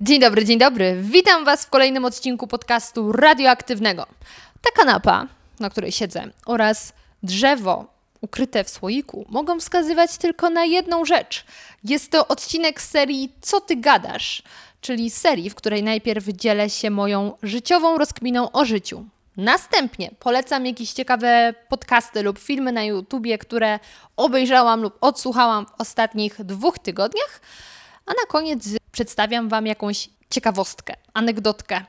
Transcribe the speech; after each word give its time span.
Dzień 0.00 0.20
dobry, 0.20 0.44
dzień 0.44 0.58
dobry. 0.58 0.98
Witam 1.02 1.44
Was 1.44 1.64
w 1.64 1.70
kolejnym 1.70 2.04
odcinku 2.04 2.46
podcastu 2.46 3.12
radioaktywnego. 3.12 4.06
Ta 4.62 4.70
kanapa, 4.70 5.26
na 5.60 5.70
której 5.70 5.92
siedzę, 5.92 6.24
oraz 6.46 6.92
drzewo 7.22 7.86
ukryte 8.20 8.64
w 8.64 8.70
słoiku 8.70 9.26
mogą 9.28 9.60
wskazywać 9.60 10.18
tylko 10.18 10.50
na 10.50 10.64
jedną 10.64 11.04
rzecz. 11.04 11.44
Jest 11.84 12.10
to 12.10 12.28
odcinek 12.28 12.80
serii 12.80 13.32
Co 13.40 13.60
ty 13.60 13.76
gadasz? 13.76 14.42
Czyli 14.80 15.10
serii, 15.10 15.50
w 15.50 15.54
której 15.54 15.82
najpierw 15.82 16.24
dzielę 16.26 16.70
się 16.70 16.90
moją 16.90 17.32
życiową 17.42 17.98
rozkminą 17.98 18.52
o 18.52 18.64
życiu. 18.64 19.04
Następnie 19.36 20.10
polecam 20.18 20.66
jakieś 20.66 20.92
ciekawe 20.92 21.54
podcasty 21.68 22.22
lub 22.22 22.38
filmy 22.38 22.72
na 22.72 22.84
YouTubie, 22.84 23.38
które 23.38 23.78
obejrzałam 24.16 24.82
lub 24.82 24.98
odsłuchałam 25.00 25.66
w 25.66 25.80
ostatnich 25.80 26.44
dwóch 26.44 26.78
tygodniach. 26.78 27.40
A 28.06 28.10
na 28.10 28.26
koniec 28.28 28.68
przedstawiam 28.96 29.48
Wam 29.48 29.66
jakąś 29.66 30.08
ciekawostkę, 30.30 30.94
anegdotkę. 31.14 31.80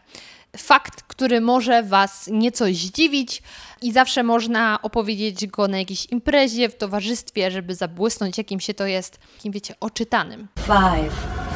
Fakt, 0.58 1.04
który 1.04 1.42
może 1.42 1.84
Was 1.84 2.30
nieco 2.32 2.66
zdziwić 2.66 3.44
i 3.82 3.92
zawsze 3.92 4.24
można 4.24 4.82
opowiedzieć 4.82 5.48
go 5.48 5.68
na 5.68 5.78
jakiejś 5.78 6.06
imprezie, 6.06 6.70
w 6.70 6.76
towarzystwie, 6.76 7.52
żeby 7.52 7.76
zabłysnąć, 7.76 8.38
jakim 8.38 8.60
się 8.60 8.74
to 8.74 8.86
jest, 8.86 9.20
jakim 9.36 9.52
wiecie, 9.52 9.76
oczytanym. 9.80 10.48
Five, 10.60 11.14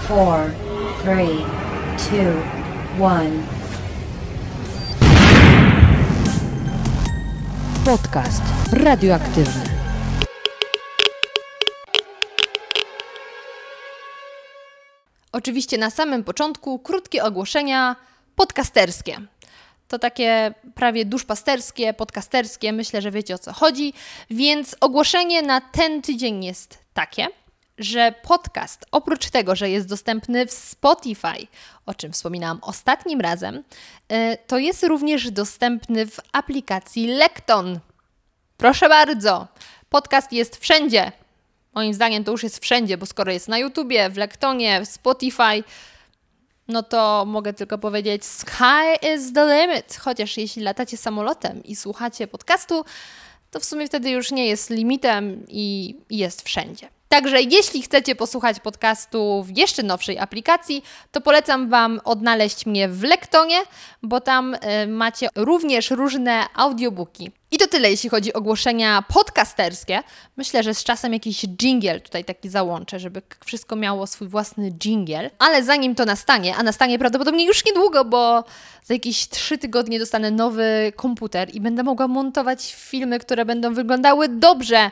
four, 0.07 0.39
three, 1.03 1.37
two, 1.97 3.03
one. 3.03 3.31
Podcast 7.85 8.43
radioaktywny. 8.71 9.70
Oczywiście 15.31 15.77
na 15.77 15.89
samym 15.89 16.23
początku 16.23 16.79
krótkie 16.79 17.23
ogłoszenia 17.23 17.95
podcasterskie. 18.35 19.17
To 19.87 19.99
takie 19.99 20.53
prawie 20.75 21.05
duszpasterskie, 21.05 21.93
podcasterskie, 21.93 22.73
myślę, 22.73 23.01
że 23.01 23.11
wiecie 23.11 23.35
o 23.35 23.39
co 23.39 23.53
chodzi. 23.53 23.93
Więc 24.29 24.75
ogłoszenie 24.81 25.41
na 25.41 25.61
ten 25.61 26.01
tydzień 26.01 26.43
jest 26.45 26.77
takie, 26.93 27.27
że 27.77 28.13
podcast, 28.23 28.85
oprócz 28.91 29.29
tego, 29.29 29.55
że 29.55 29.69
jest 29.69 29.87
dostępny 29.87 30.45
w 30.45 30.51
Spotify, 30.51 31.47
o 31.85 31.93
czym 31.93 32.11
wspominałam 32.11 32.59
ostatnim 32.61 33.21
razem, 33.21 33.55
y, 34.11 34.37
to 34.47 34.57
jest 34.57 34.83
również 34.83 35.31
dostępny 35.31 36.07
w 36.07 36.19
aplikacji 36.31 37.07
Lekton. 37.07 37.79
Proszę 38.57 38.89
bardzo, 38.89 39.47
podcast 39.89 40.33
jest 40.33 40.57
wszędzie. 40.57 41.11
Moim 41.75 41.93
zdaniem 41.93 42.23
to 42.23 42.31
już 42.31 42.43
jest 42.43 42.59
wszędzie, 42.59 42.97
bo 42.97 43.05
skoro 43.05 43.31
jest 43.31 43.47
na 43.47 43.57
YouTubie, 43.57 44.09
w 44.09 44.17
Lektonie, 44.17 44.81
w 44.81 44.87
Spotify, 44.87 45.63
no 46.67 46.83
to 46.83 47.23
mogę 47.27 47.53
tylko 47.53 47.77
powiedzieć 47.77 48.25
sky 48.25 49.13
is 49.15 49.33
the 49.33 49.45
limit. 49.45 49.95
Chociaż 49.95 50.37
jeśli 50.37 50.63
latacie 50.63 50.97
samolotem 50.97 51.63
i 51.63 51.75
słuchacie 51.75 52.27
podcastu, 52.27 52.85
to 53.51 53.59
w 53.59 53.65
sumie 53.65 53.87
wtedy 53.87 54.09
już 54.09 54.31
nie 54.31 54.47
jest 54.47 54.69
limitem 54.69 55.45
i 55.47 55.95
jest 56.09 56.41
wszędzie. 56.41 56.89
Także 57.11 57.41
jeśli 57.41 57.81
chcecie 57.81 58.15
posłuchać 58.15 58.59
podcastu 58.59 59.43
w 59.43 59.57
jeszcze 59.57 59.83
nowszej 59.83 60.19
aplikacji, 60.19 60.83
to 61.11 61.21
polecam 61.21 61.69
Wam 61.69 62.01
odnaleźć 62.03 62.65
mnie 62.65 62.89
w 62.89 63.03
Lektonie, 63.03 63.57
bo 64.03 64.21
tam 64.21 64.55
y, 64.55 64.87
macie 64.87 65.29
również 65.35 65.91
różne 65.91 66.45
audiobooki. 66.55 67.31
I 67.51 67.57
to 67.57 67.67
tyle, 67.67 67.91
jeśli 67.91 68.09
chodzi 68.09 68.33
o 68.33 68.37
ogłoszenia 68.37 69.03
podcasterskie. 69.13 70.03
Myślę, 70.37 70.63
że 70.63 70.73
z 70.73 70.83
czasem 70.83 71.13
jakiś 71.13 71.41
jingle 71.41 71.99
tutaj 71.99 72.25
taki 72.25 72.49
załączę, 72.49 72.99
żeby 72.99 73.21
wszystko 73.45 73.75
miało 73.75 74.07
swój 74.07 74.27
własny 74.27 74.71
jingle. 74.71 75.29
Ale 75.39 75.63
zanim 75.63 75.95
to 75.95 76.05
nastanie, 76.05 76.55
a 76.55 76.63
nastanie 76.63 76.99
prawdopodobnie 76.99 77.45
już 77.45 77.65
niedługo, 77.65 78.05
bo 78.05 78.43
za 78.83 78.93
jakieś 78.93 79.29
trzy 79.29 79.57
tygodnie 79.57 79.99
dostanę 79.99 80.31
nowy 80.31 80.93
komputer 80.95 81.55
i 81.55 81.61
będę 81.61 81.83
mogła 81.83 82.07
montować 82.07 82.75
filmy, 82.75 83.19
które 83.19 83.45
będą 83.45 83.73
wyglądały 83.73 84.27
dobrze, 84.27 84.91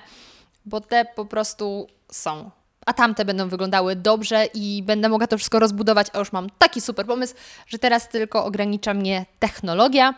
bo 0.66 0.82
te 0.82 1.06
po 1.16 1.26
prostu 1.26 1.88
są. 2.12 2.52
A 2.86 2.94
tamte 2.94 3.26
będą 3.26 3.50
wyglądały 3.50 3.96
dobrze 3.96 4.46
i 4.54 4.84
będę 4.84 5.10
mogła 5.10 5.28
to 5.28 5.38
wszystko 5.38 5.60
rozbudować, 5.60 6.08
a 6.14 6.20
już 6.20 6.32
mam 6.32 6.50
taki 6.58 6.82
super 6.82 7.06
pomysł, 7.06 7.36
że 7.68 7.80
teraz 7.80 8.10
tylko 8.10 8.46
ogranicza 8.46 8.94
mnie 8.94 9.26
technologia, 9.40 10.14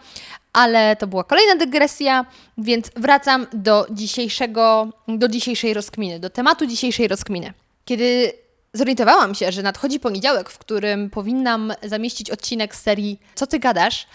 ale 0.53 0.96
to 0.96 1.07
była 1.07 1.24
kolejna 1.24 1.56
dygresja, 1.56 2.25
więc 2.57 2.91
wracam 2.96 3.47
do 3.53 3.88
dzisiejszego, 3.91 4.88
do 5.07 5.28
dzisiejszej 5.28 5.74
rozkminy, 5.74 6.19
do 6.19 6.29
tematu 6.29 6.66
dzisiejszej 6.66 7.07
rozkminy. 7.07 7.53
Kiedy 7.85 8.34
zorientowałam 8.73 9.35
się, 9.35 9.52
że 9.52 9.62
nadchodzi 9.62 10.00
poniedziałek, 10.00 10.50
w 10.50 10.58
którym 10.58 11.09
powinnam 11.09 11.73
zamieścić 11.84 12.29
odcinek 12.29 12.75
z 12.75 12.81
serii 12.81 13.19
Co 13.35 13.47
ty 13.47 13.59
gadasz, 13.59 14.08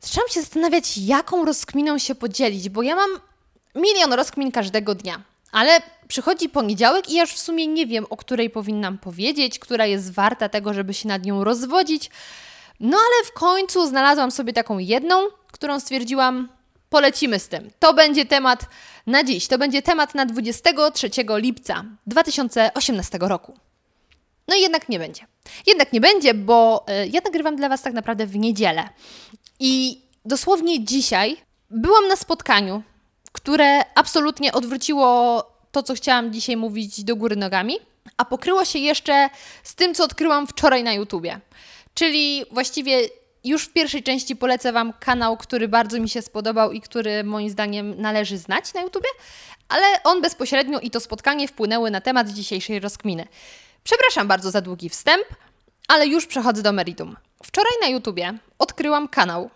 zaczęłam 0.00 0.28
się 0.28 0.40
zastanawiać, 0.40 0.98
jaką 0.98 1.44
rozkminą 1.44 1.98
się 1.98 2.14
podzielić, 2.14 2.68
bo 2.68 2.82
ja 2.82 2.96
mam 2.96 3.10
milion 3.74 4.12
rozkmin 4.12 4.52
każdego 4.52 4.94
dnia. 4.94 5.29
Ale 5.52 5.80
przychodzi 6.08 6.48
poniedziałek 6.48 7.10
i 7.10 7.18
już 7.18 7.30
w 7.32 7.38
sumie 7.38 7.66
nie 7.66 7.86
wiem, 7.86 8.06
o 8.10 8.16
której 8.16 8.50
powinnam 8.50 8.98
powiedzieć, 8.98 9.58
która 9.58 9.86
jest 9.86 10.12
warta 10.12 10.48
tego, 10.48 10.74
żeby 10.74 10.94
się 10.94 11.08
nad 11.08 11.24
nią 11.24 11.44
rozwodzić. 11.44 12.10
No 12.80 12.96
ale 12.96 13.26
w 13.26 13.32
końcu 13.32 13.86
znalazłam 13.86 14.30
sobie 14.30 14.52
taką 14.52 14.78
jedną, 14.78 15.16
którą 15.52 15.80
stwierdziłam, 15.80 16.48
polecimy 16.90 17.38
z 17.38 17.48
tym. 17.48 17.70
To 17.78 17.94
będzie 17.94 18.26
temat 18.26 18.66
na 19.06 19.24
dziś. 19.24 19.46
To 19.46 19.58
będzie 19.58 19.82
temat 19.82 20.14
na 20.14 20.26
23 20.26 21.10
lipca 21.36 21.84
2018 22.06 23.18
roku. 23.20 23.58
No 24.48 24.56
i 24.56 24.60
jednak 24.60 24.88
nie 24.88 24.98
będzie. 24.98 25.26
Jednak 25.66 25.92
nie 25.92 26.00
będzie, 26.00 26.34
bo 26.34 26.84
y, 27.04 27.08
ja 27.08 27.20
nagrywam 27.24 27.56
dla 27.56 27.68
Was 27.68 27.82
tak 27.82 27.92
naprawdę 27.92 28.26
w 28.26 28.36
niedzielę. 28.36 28.88
I 29.60 30.02
dosłownie 30.24 30.84
dzisiaj 30.84 31.36
byłam 31.70 32.08
na 32.08 32.16
spotkaniu, 32.16 32.82
które 33.32 33.94
absolutnie 33.94 34.52
odwróciło 34.52 35.44
to, 35.72 35.82
co 35.82 35.94
chciałam 35.94 36.32
dzisiaj 36.32 36.56
mówić 36.56 37.04
do 37.04 37.16
góry 37.16 37.36
nogami, 37.36 37.74
a 38.16 38.24
pokryło 38.24 38.64
się 38.64 38.78
jeszcze 38.78 39.30
z 39.62 39.74
tym, 39.74 39.94
co 39.94 40.04
odkryłam 40.04 40.46
wczoraj 40.46 40.82
na 40.82 40.92
YouTubie. 40.92 41.40
Czyli 41.94 42.44
właściwie 42.50 43.00
już 43.44 43.64
w 43.64 43.72
pierwszej 43.72 44.02
części 44.02 44.36
polecę 44.36 44.72
Wam 44.72 44.92
kanał, 44.92 45.36
który 45.36 45.68
bardzo 45.68 46.00
mi 46.00 46.08
się 46.08 46.22
spodobał 46.22 46.72
i 46.72 46.80
który 46.80 47.24
moim 47.24 47.50
zdaniem 47.50 48.00
należy 48.00 48.38
znać 48.38 48.74
na 48.74 48.80
YouTubie, 48.80 49.08
ale 49.68 50.02
on 50.04 50.20
bezpośrednio 50.20 50.80
i 50.80 50.90
to 50.90 51.00
spotkanie 51.00 51.48
wpłynęły 51.48 51.90
na 51.90 52.00
temat 52.00 52.28
dzisiejszej 52.28 52.80
rozkminy. 52.80 53.26
Przepraszam 53.84 54.28
bardzo 54.28 54.50
za 54.50 54.60
długi 54.60 54.88
wstęp, 54.88 55.24
ale 55.88 56.06
już 56.06 56.26
przechodzę 56.26 56.62
do 56.62 56.72
meritum. 56.72 57.16
Wczoraj 57.42 57.72
na 57.82 57.88
YouTubie 57.88 58.38
odkryłam 58.58 59.08
kanał, 59.08 59.50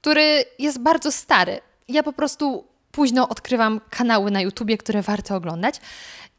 który 0.00 0.44
jest 0.58 0.78
bardzo 0.78 1.12
stary. 1.12 1.60
Ja 1.88 2.02
po 2.02 2.12
prostu 2.12 2.64
późno 2.96 3.28
odkrywam 3.28 3.80
kanały 3.90 4.30
na 4.30 4.40
YouTubie, 4.40 4.78
które 4.78 5.02
warto 5.02 5.36
oglądać. 5.36 5.74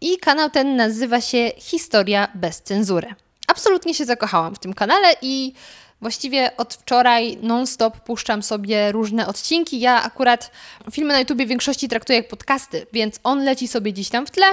I 0.01 0.17
kanał 0.17 0.49
ten 0.49 0.75
nazywa 0.75 1.21
się 1.21 1.51
Historia 1.57 2.27
bez 2.35 2.61
cenzury. 2.61 3.15
Absolutnie 3.47 3.93
się 3.93 4.05
zakochałam 4.05 4.55
w 4.55 4.59
tym 4.59 4.73
kanale 4.73 5.07
i 5.21 5.53
właściwie 6.01 6.57
od 6.57 6.73
wczoraj 6.73 7.37
non-stop 7.41 7.99
puszczam 7.99 8.43
sobie 8.43 8.91
różne 8.91 9.27
odcinki. 9.27 9.79
Ja 9.79 10.03
akurat 10.03 10.51
filmy 10.91 11.13
na 11.13 11.19
YouTubie 11.19 11.45
w 11.45 11.49
większości 11.49 11.87
traktuję 11.87 12.19
jak 12.19 12.27
podcasty, 12.27 12.87
więc 12.93 13.19
on 13.23 13.43
leci 13.43 13.67
sobie 13.67 13.93
gdzieś 13.93 14.09
tam 14.09 14.25
w 14.25 14.31
tle. 14.31 14.47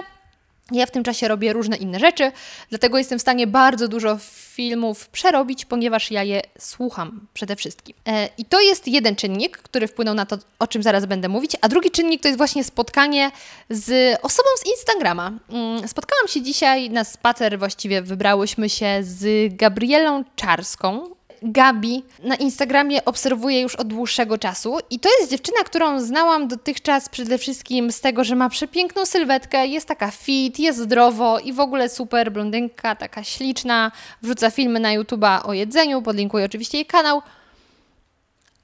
Ja 0.72 0.86
w 0.86 0.90
tym 0.90 1.04
czasie 1.04 1.28
robię 1.28 1.52
różne 1.52 1.76
inne 1.76 1.98
rzeczy, 2.00 2.32
dlatego 2.70 2.98
jestem 2.98 3.18
w 3.18 3.22
stanie 3.22 3.46
bardzo 3.46 3.88
dużo 3.88 4.18
filmów 4.54 5.08
przerobić, 5.08 5.64
ponieważ 5.64 6.10
ja 6.10 6.22
je 6.22 6.42
słucham 6.58 7.26
przede 7.34 7.56
wszystkim. 7.56 7.96
E, 8.06 8.28
I 8.38 8.44
to 8.44 8.60
jest 8.60 8.88
jeden 8.88 9.16
czynnik, 9.16 9.58
który 9.58 9.88
wpłynął 9.88 10.14
na 10.14 10.26
to, 10.26 10.38
o 10.58 10.66
czym 10.66 10.82
zaraz 10.82 11.06
będę 11.06 11.28
mówić, 11.28 11.56
a 11.60 11.68
drugi 11.68 11.90
czynnik 11.90 12.22
to 12.22 12.28
jest 12.28 12.38
właśnie 12.38 12.64
spotkanie 12.64 13.30
z 13.70 14.18
osobą 14.22 14.48
z 14.58 14.66
Instagrama. 14.66 15.32
Mm, 15.50 15.88
spotkałam 15.88 16.28
się 16.28 16.42
dzisiaj 16.42 16.90
na 16.90 17.04
spacer, 17.04 17.58
właściwie 17.58 18.02
wybrałyśmy 18.02 18.68
się 18.68 18.98
z 19.00 19.54
Gabrielą 19.56 20.24
Czarską, 20.36 21.13
Gabi 21.46 22.04
na 22.18 22.36
Instagramie 22.36 23.04
obserwuję 23.04 23.60
już 23.60 23.74
od 23.74 23.88
dłuższego 23.88 24.38
czasu 24.38 24.78
i 24.90 25.00
to 25.00 25.08
jest 25.18 25.30
dziewczyna, 25.30 25.58
którą 25.64 26.00
znałam 26.00 26.48
dotychczas 26.48 27.08
przede 27.08 27.38
wszystkim 27.38 27.92
z 27.92 28.00
tego, 28.00 28.24
że 28.24 28.36
ma 28.36 28.48
przepiękną 28.48 29.06
sylwetkę, 29.06 29.66
jest 29.66 29.88
taka 29.88 30.10
fit, 30.10 30.58
jest 30.58 30.78
zdrowo 30.78 31.38
i 31.38 31.52
w 31.52 31.60
ogóle 31.60 31.88
super 31.88 32.32
blondynka, 32.32 32.96
taka 32.96 33.24
śliczna, 33.24 33.92
wrzuca 34.22 34.50
filmy 34.50 34.80
na 34.80 34.98
YouTube'a 34.98 35.40
o 35.44 35.52
jedzeniu, 35.52 36.02
podlinkuję 36.02 36.44
oczywiście 36.44 36.78
jej 36.78 36.86
kanał. 36.86 37.22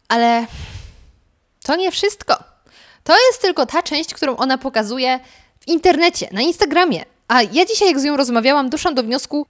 Ale 0.09 0.47
to 1.62 1.77
nie 1.77 1.91
wszystko. 1.91 2.35
To 3.05 3.12
jest 3.29 3.43
tylko 3.43 3.67
ta 3.67 3.82
część, 3.82 4.15
którą 4.15 4.37
ona 4.37 4.59
pokazuje 4.59 5.21
w 5.61 5.69
internecie, 5.69 6.29
na 6.32 6.41
Instagramie. 6.41 7.05
A 7.29 7.43
ja 7.43 7.65
dzisiaj, 7.67 7.88
jak 7.88 8.00
z 8.00 8.05
nią 8.05 8.17
rozmawiałam, 8.17 8.71
doszłam 8.71 8.94
do 8.94 9.03
wniosku, 9.03 9.47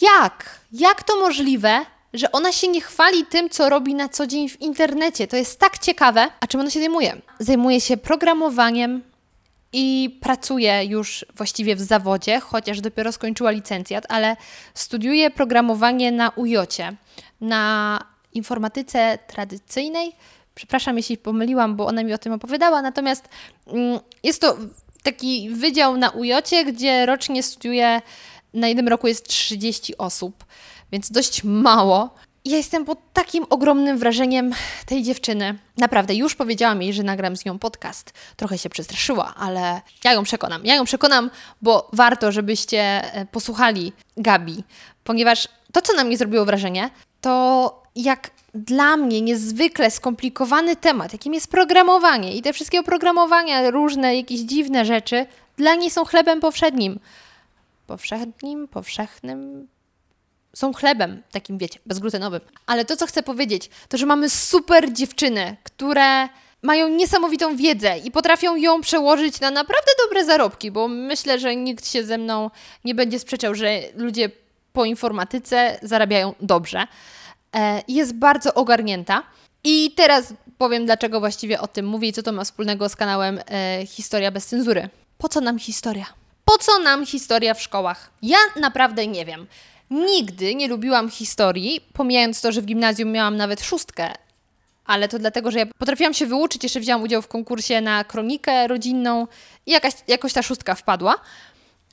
jak? 0.00 0.60
Jak 0.72 1.02
to 1.02 1.16
możliwe, 1.16 1.86
że 2.12 2.32
ona 2.32 2.52
się 2.52 2.68
nie 2.68 2.80
chwali 2.80 3.26
tym, 3.26 3.50
co 3.50 3.68
robi 3.68 3.94
na 3.94 4.08
co 4.08 4.26
dzień 4.26 4.48
w 4.48 4.60
internecie. 4.60 5.26
To 5.26 5.36
jest 5.36 5.60
tak 5.60 5.78
ciekawe. 5.78 6.28
A 6.40 6.46
czym 6.46 6.60
ona 6.60 6.70
się 6.70 6.80
zajmuje? 6.80 7.16
Zajmuje 7.38 7.80
się 7.80 7.96
programowaniem 7.96 9.02
i 9.72 10.18
pracuje 10.20 10.84
już 10.84 11.26
właściwie 11.34 11.76
w 11.76 11.80
zawodzie, 11.80 12.40
chociaż 12.40 12.80
dopiero 12.80 13.12
skończyła 13.12 13.50
licencjat, 13.50 14.04
ale 14.08 14.36
studiuje 14.74 15.30
programowanie 15.30 16.12
na 16.12 16.30
UJOcie, 16.30 16.96
na 17.40 18.04
informatyce 18.32 19.18
tradycyjnej. 19.26 20.12
Przepraszam, 20.54 20.96
jeśli 20.96 21.16
pomyliłam, 21.16 21.76
bo 21.76 21.86
ona 21.86 22.02
mi 22.04 22.12
o 22.12 22.18
tym 22.18 22.32
opowiadała, 22.32 22.82
natomiast 22.82 23.28
mm, 23.66 24.00
jest 24.22 24.40
to 24.40 24.56
taki 25.02 25.50
wydział 25.50 25.96
na 25.96 26.10
UJOcie, 26.10 26.64
gdzie 26.64 27.06
rocznie 27.06 27.42
studiuje, 27.42 28.02
na 28.54 28.68
jednym 28.68 28.88
roku 28.88 29.06
jest 29.06 29.28
30 29.28 29.98
osób, 29.98 30.44
więc 30.92 31.10
dość 31.10 31.44
mało. 31.44 32.14
Ja 32.44 32.56
jestem 32.56 32.84
pod 32.84 32.98
takim 33.12 33.46
ogromnym 33.50 33.98
wrażeniem 33.98 34.52
tej 34.86 35.02
dziewczyny. 35.02 35.58
Naprawdę, 35.78 36.14
już 36.14 36.34
powiedziałam 36.34 36.82
jej, 36.82 36.92
że 36.92 37.02
nagram 37.02 37.36
z 37.36 37.44
nią 37.44 37.58
podcast. 37.58 38.12
Trochę 38.36 38.58
się 38.58 38.68
przestraszyła, 38.68 39.34
ale 39.36 39.80
ja 40.04 40.12
ją 40.12 40.22
przekonam. 40.22 40.64
Ja 40.64 40.74
ją 40.74 40.84
przekonam, 40.84 41.30
bo 41.62 41.90
warto, 41.92 42.32
żebyście 42.32 42.80
e, 43.14 43.26
posłuchali 43.26 43.92
Gabi, 44.16 44.64
ponieważ 45.04 45.48
to, 45.72 45.82
co 45.82 45.92
na 45.92 46.04
mnie 46.04 46.16
zrobiło 46.16 46.44
wrażenie, 46.44 46.90
to 47.20 47.82
jak 47.96 48.30
dla 48.54 48.96
mnie 48.96 49.20
niezwykle 49.20 49.90
skomplikowany 49.90 50.76
temat, 50.76 51.12
jakim 51.12 51.34
jest 51.34 51.50
programowanie 51.50 52.36
i 52.36 52.42
te 52.42 52.52
wszystkie 52.52 52.80
oprogramowania, 52.80 53.70
różne 53.70 54.16
jakieś 54.16 54.40
dziwne 54.40 54.84
rzeczy, 54.84 55.26
dla 55.56 55.74
niej 55.74 55.90
są 55.90 56.04
chlebem 56.04 56.40
powszednim. 56.40 57.00
Powszednim, 57.86 58.68
powszechnym, 58.68 59.68
są 60.56 60.72
chlebem, 60.72 61.22
takim 61.32 61.58
wiecie, 61.58 61.78
bezglutenowym. 61.86 62.40
Ale 62.66 62.84
to, 62.84 62.96
co 62.96 63.06
chcę 63.06 63.22
powiedzieć, 63.22 63.70
to, 63.88 63.96
że 63.96 64.06
mamy 64.06 64.30
super 64.30 64.92
dziewczyny, 64.92 65.56
które 65.62 66.28
mają 66.62 66.88
niesamowitą 66.88 67.56
wiedzę 67.56 67.98
i 67.98 68.10
potrafią 68.10 68.56
ją 68.56 68.80
przełożyć 68.80 69.40
na 69.40 69.50
naprawdę 69.50 69.90
dobre 70.04 70.24
zarobki, 70.24 70.70
bo 70.70 70.88
myślę, 70.88 71.38
że 71.38 71.56
nikt 71.56 71.88
się 71.88 72.04
ze 72.04 72.18
mną 72.18 72.50
nie 72.84 72.94
będzie 72.94 73.18
sprzeczał, 73.18 73.54
że 73.54 73.80
ludzie 73.94 74.30
po 74.72 74.84
informatyce 74.84 75.78
zarabiają 75.82 76.34
dobrze. 76.40 76.86
E, 77.54 77.82
jest 77.88 78.14
bardzo 78.14 78.54
ogarnięta. 78.54 79.22
I 79.64 79.92
teraz 79.96 80.34
powiem, 80.58 80.86
dlaczego 80.86 81.20
właściwie 81.20 81.60
o 81.60 81.66
tym 81.66 81.86
mówię 81.86 82.08
i 82.08 82.12
co 82.12 82.22
to 82.22 82.32
ma 82.32 82.44
wspólnego 82.44 82.88
z 82.88 82.96
kanałem 82.96 83.40
e, 83.50 83.86
Historia 83.86 84.30
bez 84.30 84.46
cenzury. 84.46 84.88
Po 85.18 85.28
co 85.28 85.40
nam 85.40 85.58
historia? 85.58 86.06
Po 86.44 86.58
co 86.58 86.78
nam 86.78 87.06
historia 87.06 87.54
w 87.54 87.62
szkołach? 87.62 88.10
Ja 88.22 88.38
naprawdę 88.60 89.06
nie 89.06 89.24
wiem. 89.24 89.46
Nigdy 89.90 90.54
nie 90.54 90.68
lubiłam 90.68 91.10
historii, 91.10 91.80
pomijając 91.92 92.40
to, 92.40 92.52
że 92.52 92.62
w 92.62 92.66
gimnazjum 92.66 93.12
miałam 93.12 93.36
nawet 93.36 93.64
szóstkę, 93.64 94.14
ale 94.86 95.08
to 95.08 95.18
dlatego, 95.18 95.50
że 95.50 95.58
ja 95.58 95.66
potrafiłam 95.66 96.14
się 96.14 96.26
wyuczyć, 96.26 96.62
jeszcze 96.62 96.80
wzięłam 96.80 97.02
udział 97.02 97.22
w 97.22 97.28
konkursie 97.28 97.80
na 97.80 98.04
kronikę 98.04 98.68
rodzinną 98.68 99.26
i 99.66 99.70
jakaś, 99.70 99.92
jakoś 100.08 100.32
ta 100.32 100.42
szóstka 100.42 100.74
wpadła. 100.74 101.14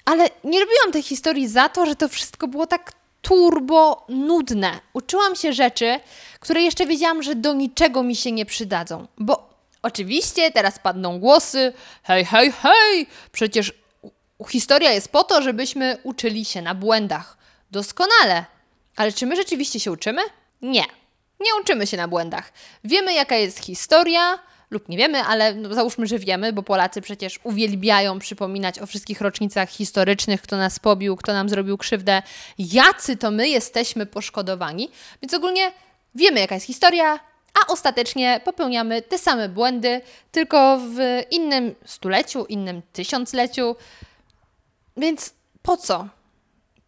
Ale 0.06 0.30
nie 0.44 0.60
lubiłam 0.60 0.92
tej 0.92 1.04
historii 1.04 1.48
za 1.48 1.70
to, 1.70 1.86
że 1.86 1.96
to 1.96 2.10
wszystko 2.10 2.48
było 2.48 2.68
tak 2.68 2.94
turbo 3.22 4.06
nudne. 4.10 4.80
Uczyłam 4.94 5.36
się 5.36 5.54
rzeczy, 5.54 6.00
które 6.40 6.62
jeszcze 6.62 6.86
wiedziałam, 6.86 7.24
że 7.24 7.36
do 7.36 7.54
niczego 7.54 8.04
mi 8.04 8.16
się 8.16 8.32
nie 8.32 8.46
przydadzą. 8.46 9.08
Bo 9.18 9.50
oczywiście 9.82 10.52
teraz 10.52 10.80
padną 10.80 11.20
głosy: 11.20 11.74
hej, 12.04 12.26
hej, 12.26 12.52
hej, 12.52 13.08
przecież 13.32 13.74
historia 14.50 14.92
jest 14.92 15.08
po 15.08 15.24
to, 15.24 15.42
żebyśmy 15.42 15.98
uczyli 16.04 16.46
się 16.46 16.62
na 16.62 16.76
błędach. 16.76 17.43
Doskonale. 17.74 18.46
Ale 18.96 19.12
czy 19.12 19.26
my 19.26 19.36
rzeczywiście 19.36 19.80
się 19.80 19.92
uczymy? 19.92 20.22
Nie. 20.62 20.84
Nie 21.40 21.62
uczymy 21.62 21.88
się 21.88 21.98
na 21.98 22.08
błędach. 22.08 22.54
Wiemy, 22.84 23.14
jaka 23.14 23.36
jest 23.36 23.60
historia, 23.60 24.40
lub 24.72 24.90
nie 24.90 24.98
wiemy, 24.98 25.24
ale 25.24 25.56
no, 25.56 25.74
załóżmy, 25.74 26.08
że 26.08 26.20
wiemy, 26.20 26.54
bo 26.54 26.64
Polacy 26.64 27.02
przecież 27.02 27.40
uwielbiają 27.44 28.20
przypominać 28.20 28.80
o 28.80 28.86
wszystkich 28.86 29.22
rocznicach 29.22 29.70
historycznych, 29.70 30.42
kto 30.42 30.58
nas 30.58 30.80
pobił, 30.80 31.16
kto 31.16 31.34
nam 31.34 31.50
zrobił 31.50 31.78
krzywdę, 31.78 32.22
jacy 32.58 33.18
to 33.18 33.32
my 33.32 33.50
jesteśmy 33.50 34.06
poszkodowani. 34.06 34.90
Więc 35.22 35.34
ogólnie 35.34 35.72
wiemy, 36.16 36.40
jaka 36.40 36.56
jest 36.56 36.68
historia, 36.68 37.20
a 37.54 37.72
ostatecznie 37.72 38.42
popełniamy 38.46 39.02
te 39.02 39.18
same 39.18 39.50
błędy, 39.50 40.02
tylko 40.32 40.78
w 40.78 41.22
innym 41.32 41.76
stuleciu, 41.86 42.46
innym 42.46 42.82
tysiącleciu. 42.94 43.76
Więc 44.98 45.34
po 45.62 45.78
co? 45.78 46.08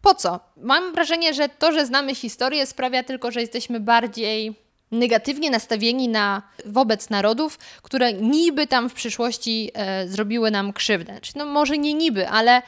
Po 0.06 0.14
co? 0.14 0.40
Mam 0.56 0.92
wrażenie, 0.92 1.34
że 1.34 1.48
to, 1.48 1.72
że 1.72 1.86
znamy 1.86 2.14
historię, 2.14 2.66
sprawia 2.66 3.02
tylko, 3.02 3.30
że 3.30 3.40
jesteśmy 3.40 3.80
bardziej 3.80 4.54
negatywnie 4.90 5.50
nastawieni 5.50 6.08
na, 6.08 6.42
wobec 6.64 7.10
narodów, 7.10 7.58
które 7.82 8.12
niby 8.12 8.66
tam 8.66 8.90
w 8.90 8.94
przyszłości 8.94 9.70
e, 9.74 10.08
zrobiły 10.08 10.50
nam 10.50 10.72
krzywdę. 10.72 11.20
Czyli 11.20 11.38
no 11.38 11.46
może 11.46 11.78
nie 11.78 11.94
niby, 11.94 12.28
ale 12.28 12.62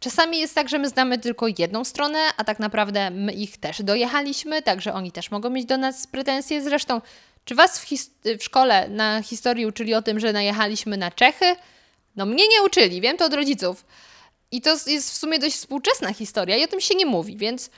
czasami 0.00 0.38
jest 0.38 0.54
tak, 0.54 0.68
że 0.68 0.78
my 0.78 0.88
znamy 0.88 1.18
tylko 1.18 1.46
jedną 1.58 1.84
stronę, 1.84 2.18
a 2.36 2.44
tak 2.44 2.58
naprawdę 2.58 3.10
my 3.10 3.32
ich 3.32 3.56
też 3.56 3.82
dojechaliśmy, 3.82 4.62
także 4.62 4.94
oni 4.94 5.12
też 5.12 5.30
mogą 5.30 5.50
mieć 5.50 5.64
do 5.64 5.76
nas 5.76 6.06
pretensje. 6.06 6.62
Zresztą, 6.62 7.00
czy 7.44 7.54
Was 7.54 7.78
w, 7.78 7.88
w 8.38 8.44
szkole 8.44 8.88
na 8.88 9.22
historii 9.22 9.66
uczyli 9.66 9.94
o 9.94 10.02
tym, 10.02 10.20
że 10.20 10.32
najechaliśmy 10.32 10.96
na 10.96 11.10
Czechy? 11.10 11.56
No 12.16 12.26
mnie 12.26 12.48
nie 12.48 12.62
uczyli, 12.62 13.00
wiem 13.00 13.16
to 13.16 13.24
od 13.24 13.34
rodziców. 13.34 13.84
I 14.50 14.60
to 14.60 14.70
jest 14.70 15.10
w 15.12 15.16
sumie 15.16 15.38
dość 15.38 15.56
współczesna 15.56 16.12
historia 16.12 16.56
i 16.56 16.64
o 16.64 16.68
tym 16.68 16.80
się 16.80 16.94
nie 16.94 17.06
mówi, 17.06 17.36
więc 17.36 17.70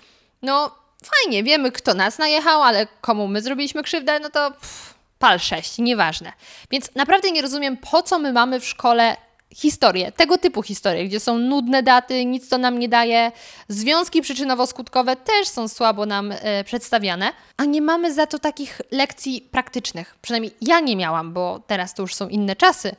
no 0.43 0.75
fajnie, 1.05 1.43
wiemy 1.43 1.73
kto 1.73 1.95
nas 1.95 2.19
najechał, 2.19 2.63
ale 2.63 2.87
komu 3.01 3.29
my 3.29 3.43
zrobiliśmy 3.43 3.83
krzywdę, 3.83 4.21
no 4.21 4.31
to 4.31 4.51
pff, 4.51 4.95
pal 5.19 5.41
sześć, 5.41 5.79
nieważne. 5.79 6.33
Więc 6.71 6.95
naprawdę 6.95 7.31
nie 7.31 7.43
rozumiem, 7.43 7.77
po 7.77 8.03
co 8.03 8.19
my 8.19 8.33
mamy 8.33 8.61
w 8.61 8.67
szkole 8.67 9.17
historię, 9.55 10.13
tego 10.13 10.39
typu 10.39 10.63
historie, 10.63 11.05
gdzie 11.05 11.21
są 11.21 11.39
nudne 11.39 11.83
daty, 11.83 12.25
nic 12.25 12.49
to 12.49 12.59
nam 12.59 12.79
nie 12.79 12.89
daje, 12.89 13.33
związki 13.69 14.23
przyczynowo-skutkowe 14.23 15.17
też 15.17 15.49
są 15.49 15.69
słabo 15.69 16.07
nam 16.07 16.33
e, 16.33 16.65
przedstawiane, 16.65 17.33
a 17.57 17.65
nie 17.65 17.83
mamy 17.83 18.15
za 18.15 18.27
to 18.27 18.39
takich 18.39 18.81
lekcji 18.91 19.49
praktycznych. 19.51 20.17
Przynajmniej 20.23 20.53
ja 20.61 20.81
nie 20.81 20.97
miałam, 20.97 21.33
bo 21.33 21.61
teraz 21.67 21.95
to 21.95 22.03
już 22.03 22.15
są 22.15 22.29
inne 22.29 22.57
czasy. 22.57 22.97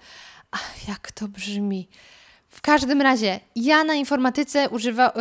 Ach, 0.51 0.87
jak 0.87 1.11
to 1.11 1.27
brzmi. 1.27 1.87
W 2.51 2.61
każdym 2.61 3.01
razie, 3.01 3.39
ja 3.55 3.83
na 3.83 3.93
informatyce 3.93 4.69
używa, 4.69 5.09
y, 5.09 5.11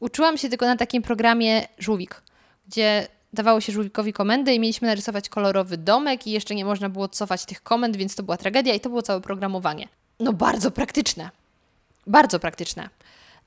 uczyłam 0.00 0.38
się 0.38 0.48
tylko 0.48 0.66
na 0.66 0.76
takim 0.76 1.02
programie 1.02 1.68
Żółwik, 1.78 2.22
gdzie 2.68 3.08
dawało 3.32 3.60
się 3.60 3.72
żółwikowi 3.72 4.12
komendy 4.12 4.54
i 4.54 4.60
mieliśmy 4.60 4.88
narysować 4.88 5.28
kolorowy 5.28 5.76
domek 5.76 6.26
i 6.26 6.30
jeszcze 6.30 6.54
nie 6.54 6.64
można 6.64 6.88
było 6.88 7.08
cofać 7.08 7.44
tych 7.44 7.62
komend, 7.62 7.96
więc 7.96 8.14
to 8.14 8.22
była 8.22 8.36
tragedia 8.36 8.74
i 8.74 8.80
to 8.80 8.88
było 8.88 9.02
całe 9.02 9.20
programowanie. 9.20 9.88
No 10.20 10.32
bardzo 10.32 10.70
praktyczne. 10.70 11.30
Bardzo 12.06 12.38
praktyczne. 12.40 12.88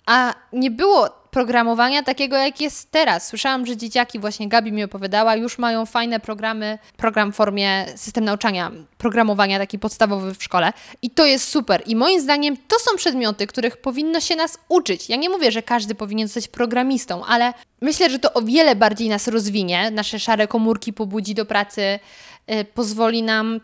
A 0.05 0.33
nie 0.53 0.71
było 0.71 1.09
programowania 1.37 2.03
takiego, 2.03 2.37
jak 2.37 2.61
jest 2.61 2.91
teraz. 2.91 3.27
Słyszałam, 3.27 3.65
że 3.65 3.77
dzieciaki, 3.77 4.19
właśnie 4.19 4.47
Gabi 4.47 4.71
mi 4.71 4.83
opowiadała, 4.83 5.35
już 5.35 5.57
mają 5.57 5.85
fajne 5.85 6.19
programy, 6.19 6.79
program 6.97 7.33
w 7.33 7.35
formie 7.35 7.85
system 7.95 8.23
nauczania, 8.25 8.71
programowania 8.97 9.59
taki 9.59 9.79
podstawowy 9.79 10.35
w 10.35 10.43
szkole. 10.43 10.73
I 11.01 11.09
to 11.09 11.25
jest 11.25 11.49
super. 11.49 11.83
I 11.85 11.95
moim 11.95 12.21
zdaniem 12.21 12.57
to 12.67 12.75
są 12.79 12.97
przedmioty, 12.97 13.47
których 13.47 13.77
powinno 13.77 14.21
się 14.21 14.35
nas 14.35 14.59
uczyć. 14.69 15.09
Ja 15.09 15.15
nie 15.15 15.29
mówię, 15.29 15.51
że 15.51 15.61
każdy 15.63 15.95
powinien 15.95 16.27
zostać 16.27 16.47
programistą, 16.47 17.25
ale 17.25 17.53
myślę, 17.81 18.09
że 18.09 18.19
to 18.19 18.33
o 18.33 18.41
wiele 18.41 18.75
bardziej 18.75 19.09
nas 19.09 19.27
rozwinie, 19.27 19.91
nasze 19.91 20.19
szare 20.19 20.47
komórki 20.47 20.93
pobudzi 20.93 21.35
do 21.35 21.45
pracy, 21.45 21.99
yy, 22.47 22.65
pozwoli 22.65 23.23
nam 23.23 23.59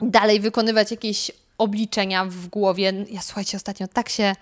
dalej 0.00 0.40
wykonywać 0.40 0.90
jakieś 0.90 1.30
obliczenia 1.58 2.24
w 2.24 2.46
głowie. 2.46 2.92
Ja 3.10 3.20
słuchajcie, 3.22 3.56
ostatnio 3.56 3.88
tak 3.88 4.08
się 4.08 4.34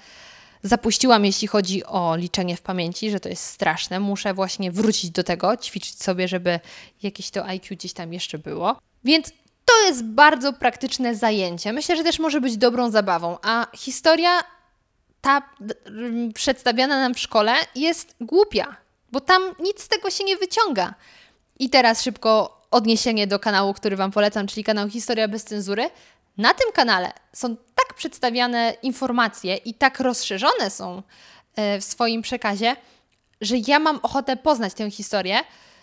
zapuściłam, 0.63 1.25
jeśli 1.25 1.49
chodzi 1.49 1.85
o 1.85 2.17
liczenie 2.17 2.57
w 2.57 2.63
pamięci, 2.63 3.11
że 3.11 3.21
to 3.21 3.29
jest 3.29 3.45
straszne. 3.45 4.01
Muszę 4.01 4.35
właśnie 4.35 4.73
wrócić 4.73 5.11
do 5.11 5.25
tego, 5.25 5.57
ćwiczyć 5.57 6.03
sobie, 6.03 6.29
żeby 6.29 6.61
jakieś 7.03 7.31
to 7.31 7.45
IQ 7.45 7.77
gdzieś 7.77 7.93
tam 7.93 8.13
jeszcze 8.13 8.39
było. 8.39 8.77
Więc 9.05 9.33
to 9.65 9.87
jest 9.87 10.05
bardzo 10.05 10.53
praktyczne 10.53 11.15
zajęcie. 11.15 11.73
Myślę, 11.73 11.97
że 11.97 12.05
też 12.05 12.19
może 12.19 12.41
być 12.41 12.57
dobrą 12.57 12.91
zabawą. 12.91 13.39
A 13.43 13.67
historia, 13.77 14.31
ta 15.21 15.43
przedstawiana 16.35 17.01
nam 17.01 17.15
w 17.15 17.19
szkole, 17.19 17.55
jest 17.75 18.15
głupia, 18.21 18.77
bo 19.13 19.21
tam 19.21 19.43
nic 19.61 19.83
z 19.83 19.89
tego 19.89 20.11
się 20.11 20.25
nie 20.25 20.37
wyciąga. 20.37 20.95
I 21.59 21.71
teraz 21.71 22.03
szybko 22.03 22.61
odniesienie 22.71 23.27
do 23.27 23.39
kanału, 23.39 23.75
który 23.75 23.97
Wam 23.97 24.11
polecam, 24.11 24.47
czyli 24.47 24.65
kanał 24.65 24.89
Historia 24.89 25.29
bez 25.29 25.45
cenzury. 25.45 25.91
Na 26.41 26.55
tym 26.55 26.73
kanale 26.73 27.13
są 27.33 27.57
tak 27.57 27.95
przedstawiane 27.97 28.75
informacje 28.83 29.57
i 29.57 29.75
tak 29.75 30.01
rozszerzone 30.01 30.71
są 30.71 31.03
e, 31.57 31.81
w 31.81 31.85
swoim 31.85 32.23
przekazie, 32.23 32.77
że 33.41 33.57
ja 33.67 33.79
mam 33.79 34.01
ochotę 34.03 34.37
poznać 34.37 34.75
tę 34.75 34.91
historię. 34.91 35.41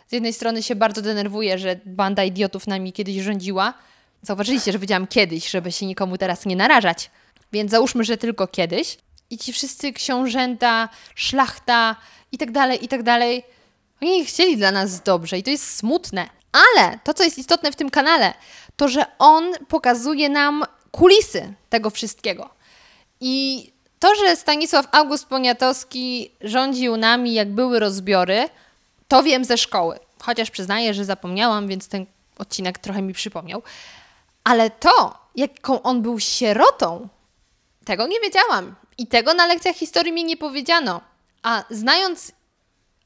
Z 0.07 0.11
jednej 0.11 0.33
strony 0.33 0.63
się 0.63 0.75
bardzo 0.75 1.01
denerwuję, 1.01 1.57
że 1.57 1.79
banda 1.85 2.23
idiotów 2.23 2.67
nami 2.67 2.93
kiedyś 2.93 3.15
rządziła. 3.15 3.73
Zauważyliście, 4.21 4.71
że 4.71 4.77
powiedziałam 4.77 5.07
kiedyś, 5.07 5.49
żeby 5.49 5.71
się 5.71 5.85
nikomu 5.85 6.17
teraz 6.17 6.45
nie 6.45 6.55
narażać. 6.55 7.11
Więc 7.51 7.71
załóżmy, 7.71 8.03
że 8.03 8.17
tylko 8.17 8.47
kiedyś. 8.47 8.97
I 9.29 9.37
ci 9.37 9.53
wszyscy 9.53 9.93
książęta, 9.93 10.89
szlachta 11.15 11.95
i 12.31 12.37
tak 12.37 12.51
dalej, 12.51 12.85
i 12.85 12.87
tak 12.87 13.03
dalej, 13.03 13.43
oni 14.01 14.25
chcieli 14.25 14.57
dla 14.57 14.71
nas 14.71 15.01
dobrze 15.01 15.37
i 15.37 15.43
to 15.43 15.49
jest 15.49 15.75
smutne. 15.75 16.36
Ale 16.51 16.99
to, 17.03 17.13
co 17.13 17.23
jest 17.23 17.37
istotne 17.37 17.71
w 17.71 17.75
tym 17.75 17.89
kanale, 17.89 18.33
to 18.75 18.87
że 18.87 19.05
on 19.19 19.53
pokazuje 19.67 20.29
nam 20.29 20.63
kulisy 20.91 21.53
tego 21.69 21.89
wszystkiego. 21.89 22.49
I 23.21 23.67
to, 23.99 24.15
że 24.15 24.35
Stanisław 24.35 24.87
August 24.91 25.25
Poniatowski 25.25 26.31
rządził 26.41 26.97
nami, 26.97 27.33
jak 27.33 27.51
były 27.51 27.79
rozbiory, 27.79 28.49
to 29.07 29.23
wiem 29.23 29.45
ze 29.45 29.57
szkoły. 29.57 29.99
Chociaż 30.21 30.51
przyznaję, 30.51 30.93
że 30.93 31.05
zapomniałam, 31.05 31.67
więc 31.67 31.87
ten 31.87 32.05
odcinek 32.37 32.77
trochę 32.77 33.01
mi 33.01 33.13
przypomniał. 33.13 33.63
Ale 34.43 34.69
to, 34.69 35.17
jaką 35.35 35.81
on 35.81 36.01
był 36.01 36.19
sierotą, 36.19 37.07
tego 37.85 38.07
nie 38.07 38.19
wiedziałam. 38.19 38.75
I 38.97 39.07
tego 39.07 39.33
na 39.33 39.45
lekcjach 39.45 39.75
historii 39.75 40.13
mi 40.13 40.23
nie 40.23 40.37
powiedziano. 40.37 41.01
A 41.43 41.63
znając 41.69 42.31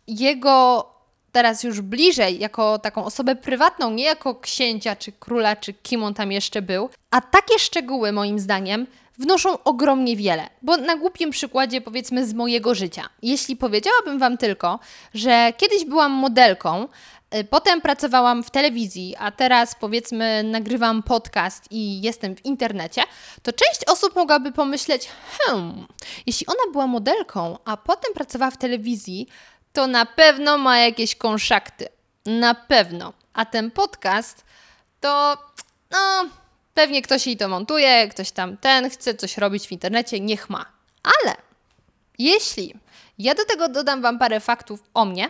jego 0.08 0.86
teraz 1.32 1.64
już 1.64 1.82
bliżej, 1.82 2.40
jako 2.40 2.80
taką 2.80 3.06
osobę 3.06 3.36
prywatną, 3.36 3.92
nie 3.92 4.04
jako 4.04 4.36
księcia 4.36 4.96
czy 4.96 5.12
króla, 5.12 5.56
czy 5.56 5.74
kim 5.74 6.04
on 6.04 6.14
tam 6.14 6.32
jeszcze 6.32 6.62
był, 6.62 6.90
a 7.12 7.22
takie 7.22 7.60
szczegóły, 7.60 8.12
moim 8.12 8.40
zdaniem, 8.40 8.88
wnoszą 9.18 9.64
ogromnie 9.64 10.16
wiele. 10.16 10.50
Bo 10.62 10.78
na 10.78 10.96
głupim 10.96 11.32
przykładzie, 11.32 11.82
powiedzmy, 11.82 12.28
z 12.28 12.34
mojego 12.34 12.76
życia. 12.76 13.10
Jeśli 13.22 13.56
powiedziałabym 13.56 14.20
Wam 14.20 14.38
tylko, 14.38 14.80
że 15.14 15.54
kiedyś 15.58 15.86
byłam 15.86 16.12
modelką, 16.12 16.88
y, 17.36 17.44
Potem 17.44 17.82
pracowałam 17.82 18.44
w 18.44 18.52
telewizji, 18.52 19.16
a 19.20 19.32
teraz 19.32 19.76
powiedzmy 19.76 20.44
nagrywam 20.44 21.04
podcast 21.04 21.72
i 21.72 22.02
jestem 22.02 22.36
w 22.36 22.46
internecie, 22.46 23.02
to 23.44 23.54
część 23.54 23.82
osób 23.88 24.16
mogłaby 24.16 24.52
pomyśleć, 24.52 25.10
hmm, 25.38 25.88
jeśli 26.26 26.48
ona 26.48 26.72
była 26.72 26.88
modelką, 26.88 27.58
a 27.66 27.78
potem 27.78 28.14
pracowała 28.14 28.52
w 28.52 28.58
telewizji, 28.58 29.28
to 29.74 29.88
na 29.88 30.06
pewno 30.06 30.58
ma 30.58 30.78
jakieś 30.78 31.16
konszakty. 31.16 31.88
Na 32.26 32.56
pewno. 32.56 33.14
A 33.34 33.46
ten 33.46 33.72
podcast 33.72 34.46
to, 35.00 35.38
no, 35.92 36.30
pewnie 36.74 37.02
ktoś 37.02 37.28
jej 37.28 37.38
to 37.38 37.48
montuje, 37.48 38.08
ktoś 38.08 38.32
tam 38.32 38.58
ten 38.58 38.90
chce 38.90 39.16
coś 39.16 39.38
robić 39.38 39.68
w 39.68 39.72
internecie, 39.72 40.20
niech 40.20 40.50
ma. 40.50 40.66
Ale 41.04 41.36
jeśli 42.20 42.74
ja 43.20 43.36
do 43.36 43.46
tego 43.46 43.70
dodam 43.70 44.02
Wam 44.02 44.20
parę 44.20 44.40
faktów 44.40 44.84
o 44.94 45.06
mnie, 45.06 45.30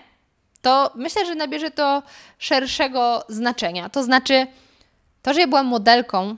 to 0.62 0.92
myślę, 0.96 1.26
że 1.26 1.36
nabierze 1.36 1.72
to 1.72 2.04
szerszego 2.38 3.24
znaczenia. 3.30 3.90
To 3.90 4.04
znaczy, 4.04 4.48
to, 5.22 5.34
że 5.34 5.40
ja 5.40 5.48
byłam 5.48 5.66
modelką, 5.66 6.38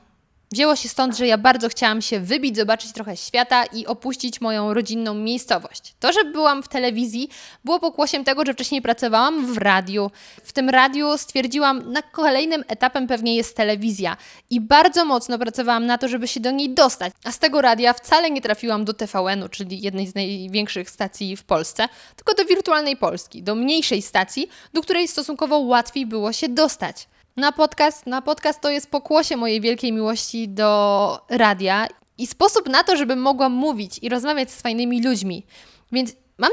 wzięło 0.53 0.75
się 0.75 0.89
stąd, 0.89 1.17
że 1.17 1.27
ja 1.27 1.37
bardzo 1.37 1.69
chciałam 1.69 2.01
się 2.01 2.19
wybić, 2.19 2.55
zobaczyć 2.55 2.93
trochę 2.93 3.17
świata 3.17 3.65
i 3.65 3.85
opuścić 3.85 4.41
moją 4.41 4.73
rodzinną 4.73 5.13
miejscowość. 5.13 5.95
To, 5.99 6.13
że 6.13 6.23
byłam 6.23 6.63
w 6.63 6.67
telewizji, 6.67 7.29
było 7.65 7.79
pokłosiem 7.79 8.23
tego, 8.23 8.45
że 8.45 8.53
wcześniej 8.53 8.81
pracowałam 8.81 9.53
w 9.53 9.57
radiu. 9.57 10.11
W 10.43 10.53
tym 10.53 10.69
radiu 10.69 11.17
stwierdziłam, 11.17 11.91
na 11.91 12.01
kolejnym 12.01 12.63
etapem 12.67 13.07
pewnie 13.07 13.35
jest 13.35 13.57
telewizja 13.57 14.17
i 14.49 14.61
bardzo 14.61 15.05
mocno 15.05 15.39
pracowałam 15.39 15.85
na 15.85 15.97
to, 15.97 16.07
żeby 16.07 16.27
się 16.27 16.39
do 16.39 16.51
niej 16.51 16.69
dostać. 16.69 17.13
A 17.23 17.31
z 17.31 17.39
tego 17.39 17.61
radia 17.61 17.93
wcale 17.93 18.31
nie 18.31 18.41
trafiłam 18.41 18.85
do 18.85 18.93
TVN-u, 18.93 19.49
czyli 19.49 19.81
jednej 19.81 20.07
z 20.07 20.15
największych 20.15 20.89
stacji 20.89 21.37
w 21.37 21.43
Polsce, 21.43 21.87
tylko 22.15 22.33
do 22.33 22.45
wirtualnej 22.45 22.97
Polski, 22.97 23.43
do 23.43 23.55
mniejszej 23.55 24.01
stacji, 24.01 24.49
do 24.73 24.81
której 24.81 25.07
stosunkowo 25.07 25.57
łatwiej 25.57 26.05
było 26.05 26.33
się 26.33 26.49
dostać 26.49 27.07
na 27.35 27.51
podcast. 27.51 28.05
Na 28.05 28.21
podcast 28.21 28.61
to 28.61 28.69
jest 28.69 28.91
pokłosie 28.91 29.37
mojej 29.37 29.61
wielkiej 29.61 29.91
miłości 29.91 30.49
do 30.49 31.19
radia 31.29 31.87
i 32.17 32.27
sposób 32.27 32.69
na 32.69 32.83
to, 32.83 32.95
żebym 32.95 33.21
mogła 33.21 33.49
mówić 33.49 33.99
i 34.01 34.09
rozmawiać 34.09 34.51
z 34.51 34.61
fajnymi 34.61 35.03
ludźmi. 35.03 35.45
Więc 35.91 36.15
mam, 36.37 36.51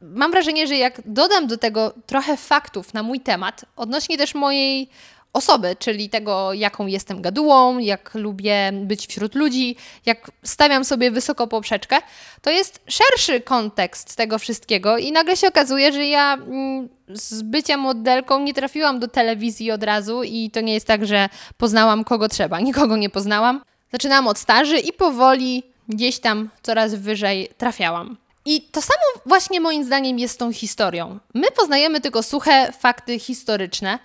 mam 0.00 0.30
wrażenie, 0.30 0.66
że 0.66 0.76
jak 0.76 1.02
dodam 1.04 1.46
do 1.46 1.58
tego 1.58 1.94
trochę 2.06 2.36
faktów 2.36 2.94
na 2.94 3.02
mój 3.02 3.20
temat, 3.20 3.64
odnośnie 3.76 4.18
też 4.18 4.34
mojej 4.34 4.90
osoby, 5.32 5.76
czyli 5.78 6.08
tego, 6.08 6.52
jaką 6.52 6.86
jestem 6.86 7.22
gadułą, 7.22 7.78
jak 7.78 8.14
lubię 8.14 8.72
być 8.72 9.06
wśród 9.06 9.34
ludzi, 9.34 9.76
jak 10.06 10.30
stawiam 10.42 10.84
sobie 10.84 11.10
wysoko 11.10 11.46
poprzeczkę, 11.46 11.96
to 12.42 12.50
jest 12.50 12.80
szerszy 12.86 13.40
kontekst 13.40 14.16
tego 14.16 14.38
wszystkiego 14.38 14.98
i 14.98 15.12
nagle 15.12 15.36
się 15.36 15.48
okazuje, 15.48 15.92
że 15.92 16.06
ja 16.06 16.34
mm, 16.34 16.88
z 17.08 17.42
bycia 17.42 17.76
modelką 17.76 18.40
nie 18.40 18.54
trafiłam 18.54 18.98
do 18.98 19.08
telewizji 19.08 19.70
od 19.70 19.82
razu 19.82 20.22
i 20.22 20.50
to 20.50 20.60
nie 20.60 20.74
jest 20.74 20.86
tak, 20.86 21.06
że 21.06 21.28
poznałam 21.56 22.04
kogo 22.04 22.28
trzeba. 22.28 22.60
Nikogo 22.60 22.96
nie 22.96 23.10
poznałam. 23.10 23.62
Zaczynałam 23.92 24.28
od 24.28 24.38
staży 24.38 24.78
i 24.78 24.92
powoli 24.92 25.62
gdzieś 25.88 26.18
tam 26.18 26.48
coraz 26.62 26.94
wyżej 26.94 27.48
trafiałam. 27.58 28.16
I 28.44 28.60
to 28.60 28.82
samo 28.82 29.22
właśnie 29.26 29.60
moim 29.60 29.84
zdaniem 29.84 30.18
jest 30.18 30.38
tą 30.38 30.52
historią. 30.52 31.18
My 31.34 31.46
poznajemy 31.56 32.00
tylko 32.00 32.22
suche 32.22 32.72
fakty 32.72 33.18
historyczne, 33.18 33.98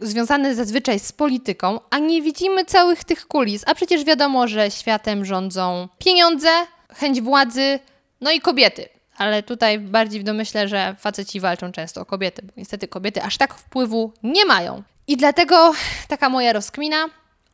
y, 0.00 0.06
związane 0.06 0.54
zazwyczaj 0.54 0.98
z 0.98 1.12
polityką, 1.12 1.80
a 1.90 1.98
nie 1.98 2.22
widzimy 2.22 2.64
całych 2.64 3.04
tych 3.04 3.26
kulis. 3.26 3.62
A 3.66 3.74
przecież 3.74 4.04
wiadomo, 4.04 4.48
że 4.48 4.70
światem 4.70 5.24
rządzą 5.24 5.88
pieniądze, 5.98 6.50
chęć 6.94 7.20
władzy, 7.20 7.78
no 8.20 8.30
i 8.30 8.40
kobiety. 8.40 8.88
Ale 9.16 9.42
tutaj 9.42 9.78
bardziej 9.78 10.20
w 10.20 10.24
domyśle, 10.24 10.68
że 10.68 10.96
faceci 10.98 11.40
walczą 11.40 11.72
często 11.72 12.00
o 12.00 12.04
kobiety, 12.04 12.42
bo 12.42 12.52
niestety 12.56 12.88
kobiety 12.88 13.22
aż 13.22 13.36
tak 13.36 13.54
wpływu 13.54 14.12
nie 14.22 14.44
mają. 14.44 14.82
I 15.06 15.16
dlatego 15.16 15.72
taka 16.08 16.28
moja 16.28 16.52
rozkmina, 16.52 17.06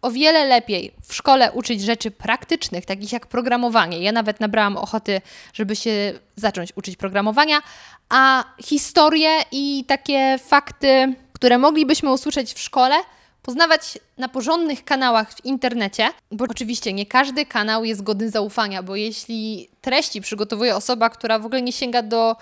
o 0.03 0.11
wiele 0.11 0.45
lepiej 0.45 0.93
w 1.03 1.15
szkole 1.15 1.53
uczyć 1.53 1.83
rzeczy 1.83 2.11
praktycznych, 2.11 2.87
takich 2.87 3.13
jak 3.13 3.27
programowanie. 3.27 3.99
Ja 3.99 4.13
nawet 4.13 4.41
nabrałam 4.41 4.77
ochoty, 4.77 5.21
żeby 5.53 5.77
się 5.77 6.13
zacząć 6.37 6.73
uczyć 6.77 6.97
programowania, 6.97 7.63
a 8.09 8.45
historie 8.63 9.31
i 9.53 9.85
takie 9.89 10.39
fakty, 10.39 11.15
które 11.37 11.59
moglibyśmy 11.59 12.13
usłyszeć 12.13 12.55
w 12.55 12.59
szkole, 12.59 12.97
poznawać 13.43 13.99
na 14.19 14.29
porządnych 14.29 14.85
kanałach 14.85 15.33
w 15.33 15.45
internecie, 15.45 16.09
bo 16.31 16.45
oczywiście 16.51 16.93
nie 16.93 17.07
każdy 17.07 17.47
kanał 17.47 17.85
jest 17.85 18.03
godny 18.03 18.31
zaufania, 18.31 18.83
bo 18.83 18.97
jeśli 18.97 19.69
treści 19.87 20.21
przygotowuje 20.21 20.77
osoba, 20.77 21.11
która 21.11 21.39
w 21.39 21.47
ogóle 21.47 21.63
nie 21.63 21.73
sięga 21.73 22.03
do 22.03 22.37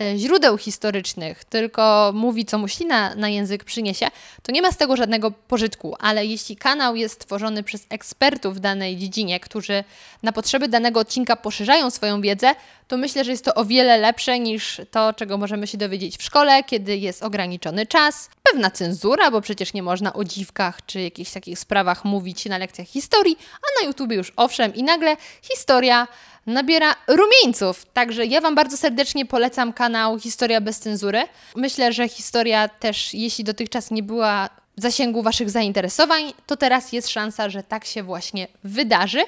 e, 0.00 0.18
źródeł 0.18 0.58
historycznych, 0.58 1.44
tylko 1.44 2.12
mówi, 2.14 2.44
co 2.44 2.58
muślina 2.58 3.14
na 3.14 3.28
język 3.28 3.64
przyniesie, 3.64 4.06
to 4.42 4.52
nie 4.52 4.62
ma 4.62 4.72
z 4.72 4.76
tego 4.76 4.96
żadnego 4.96 5.30
pożytku. 5.30 5.96
Ale 5.98 6.26
jeśli 6.26 6.56
kanał 6.56 6.96
jest 6.96 7.26
tworzony 7.26 7.62
przez 7.62 7.86
ekspertów 7.88 8.56
w 8.56 8.60
danej 8.60 8.96
dziedzinie, 8.96 9.40
którzy 9.40 9.84
na 10.22 10.32
potrzeby 10.32 10.68
danego 10.68 11.00
odcinka 11.00 11.36
poszerzają 11.36 11.90
swoją 11.90 12.20
wiedzę, 12.20 12.54
to 12.88 12.96
myślę, 12.96 13.24
że 13.24 13.30
jest 13.30 13.44
to 13.44 13.54
o 13.54 13.64
wiele 13.64 13.98
lepsze 13.98 14.38
niż 14.38 14.80
to, 14.90 15.12
czego 15.12 15.38
możemy 15.38 15.66
się 15.66 15.78
dowiedzieć 15.78 16.16
w 16.16 16.22
szkole, 16.22 16.64
kiedy 16.64 16.96
jest 16.96 17.22
ograniczony 17.22 17.86
czas, 17.86 18.30
pewna 18.42 18.70
cenzura, 18.70 19.30
bo 19.30 19.40
przecież 19.40 19.72
nie 19.72 19.82
można 19.82 20.12
o 20.12 20.24
dziwkach 20.24 20.86
czy 20.86 21.00
jakichś 21.00 21.30
takich 21.30 21.58
sprawach 21.58 22.04
mówić 22.04 22.44
na 22.44 22.58
lekcjach 22.58 22.86
historii, 22.86 23.36
a 23.52 23.80
na 23.80 23.86
YouTube 23.86 24.12
już 24.12 24.32
owszem 24.36 24.74
i 24.74 24.82
nagle 24.82 25.16
historia 25.42 26.08
nabiera 26.46 26.94
rumieńców. 27.08 27.86
Także 27.92 28.26
ja 28.26 28.40
Wam 28.40 28.54
bardzo 28.54 28.76
serdecznie 28.76 29.26
polecam 29.26 29.72
kanał 29.72 30.18
Historia 30.18 30.60
bez 30.60 30.78
cenzury. 30.78 31.22
Myślę, 31.56 31.92
że 31.92 32.08
historia 32.08 32.68
też, 32.68 33.14
jeśli 33.14 33.44
dotychczas 33.44 33.90
nie 33.90 34.02
była 34.02 34.50
zasięgu 34.76 35.22
Waszych 35.22 35.50
zainteresowań, 35.50 36.32
to 36.46 36.56
teraz 36.56 36.92
jest 36.92 37.08
szansa, 37.08 37.48
że 37.48 37.62
tak 37.62 37.84
się 37.84 38.02
właśnie 38.02 38.48
wydarzy 38.64 39.20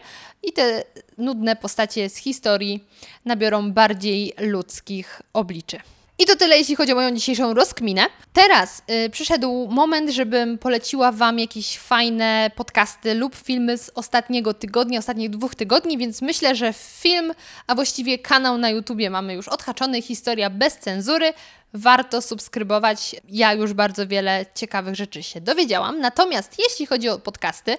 i 0.42 0.52
te 0.52 0.84
nudne 1.18 1.56
postacie 1.56 2.10
z 2.10 2.16
historii 2.16 2.84
nabiorą 3.24 3.72
bardziej 3.72 4.32
ludzkich 4.38 5.22
obliczy. 5.32 5.78
I 6.18 6.24
to 6.24 6.36
tyle, 6.36 6.58
jeśli 6.58 6.76
chodzi 6.76 6.92
o 6.92 6.94
moją 6.94 7.14
dzisiejszą 7.14 7.54
rozkminę. 7.54 8.06
Teraz 8.32 8.82
y, 9.06 9.10
przyszedł 9.10 9.68
moment, 9.70 10.10
żebym 10.10 10.58
poleciła 10.58 11.12
Wam 11.12 11.38
jakieś 11.38 11.78
fajne 11.78 12.50
podcasty 12.56 13.14
lub 13.14 13.34
filmy 13.34 13.78
z 13.78 13.90
ostatniego 13.94 14.54
tygodnia, 14.54 14.98
ostatnich 14.98 15.30
dwóch 15.30 15.54
tygodni, 15.54 15.98
więc 15.98 16.22
myślę, 16.22 16.54
że 16.54 16.72
film, 16.72 17.32
a 17.66 17.74
właściwie 17.74 18.18
kanał 18.18 18.58
na 18.58 18.70
YouTubie 18.70 19.10
mamy 19.10 19.34
już 19.34 19.48
odhaczony, 19.48 20.02
historia 20.02 20.50
bez 20.50 20.78
cenzury. 20.78 21.32
Warto 21.74 22.22
subskrybować. 22.22 23.16
Ja 23.28 23.52
już 23.52 23.72
bardzo 23.72 24.06
wiele 24.06 24.46
ciekawych 24.54 24.94
rzeczy 24.94 25.22
się 25.22 25.40
dowiedziałam. 25.40 26.00
Natomiast 26.00 26.56
jeśli 26.58 26.86
chodzi 26.86 27.08
o 27.08 27.18
podcasty, 27.18 27.76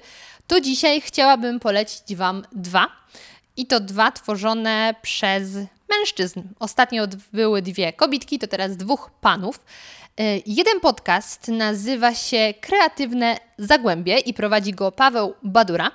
to 0.48 0.62
dzisiaj 0.62 1.02
chciałabym 1.02 1.60
polecić 1.60 2.16
Wam 2.16 2.46
dwa. 2.52 2.88
I 3.58 3.66
to 3.68 3.80
dwa 3.80 4.12
tworzone 4.12 4.96
przez 5.02 5.44
mężczyzn. 5.98 6.42
Ostatnio 6.60 7.08
były 7.34 7.62
dwie 7.62 7.94
kobitki, 7.94 8.40
to 8.40 8.48
teraz 8.48 8.78
dwóch 8.78 9.12
panów. 9.22 9.60
Y, 10.20 10.44
jeden 10.46 10.80
podcast 10.80 11.48
nazywa 11.48 12.14
się 12.14 12.54
Kreatywne 12.62 13.38
Zagłębie 13.58 14.18
i 14.18 14.34
prowadzi 14.34 14.72
go 14.74 14.92
Paweł 14.92 15.34
Badura. 15.44 15.92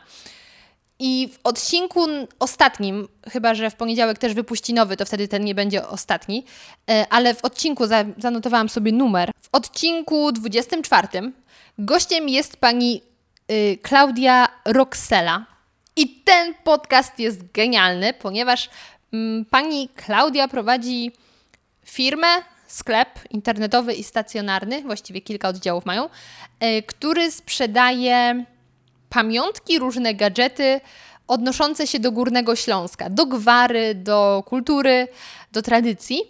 I 0.99 1.29
w 1.33 1.39
odcinku 1.45 2.07
ostatnim, 2.39 3.09
chyba 3.31 3.55
że 3.55 3.71
w 3.71 3.75
poniedziałek 3.75 4.19
też 4.19 4.35
wypuści 4.35 4.75
nowy, 4.75 4.97
to 4.97 5.05
wtedy 5.05 5.29
ten 5.29 5.45
nie 5.45 5.55
będzie 5.55 5.89
ostatni, 5.89 6.45
y, 6.91 7.07
ale 7.11 7.35
w 7.35 7.45
odcinku 7.45 7.85
zanotowałam 8.19 8.69
sobie 8.69 8.93
numer. 8.93 9.31
W 9.43 9.49
odcinku 9.53 10.33
24 10.33 11.09
gościem 11.79 12.29
jest 12.29 12.57
pani 12.57 13.03
y, 13.51 13.79
Klaudia 13.83 14.49
Roxela. 14.65 15.47
I 15.97 16.09
ten 16.09 16.55
podcast 16.65 17.19
jest 17.19 17.53
genialny, 17.53 18.15
ponieważ 18.15 18.71
pani 19.51 19.89
Klaudia 19.89 20.49
prowadzi 20.49 21.13
firmę, 21.85 22.27
sklep 22.67 23.09
internetowy 23.31 23.95
i 23.95 24.05
stacjonarny, 24.05 24.83
właściwie 24.83 25.21
kilka 25.21 25.49
oddziałów 25.49 25.87
mają, 25.87 26.05
y, 26.05 26.83
który 26.83 27.31
sprzedaje 27.31 28.45
pamiątki, 29.11 29.79
różne 29.79 30.15
gadżety 30.15 30.81
odnoszące 31.29 31.87
się 31.87 31.99
do 31.99 32.13
Górnego 32.13 32.57
Śląska, 32.57 33.11
do 33.11 33.27
gwary, 33.27 33.95
do 33.95 34.43
kultury, 34.47 35.09
do 35.53 35.63
tradycji. 35.63 36.21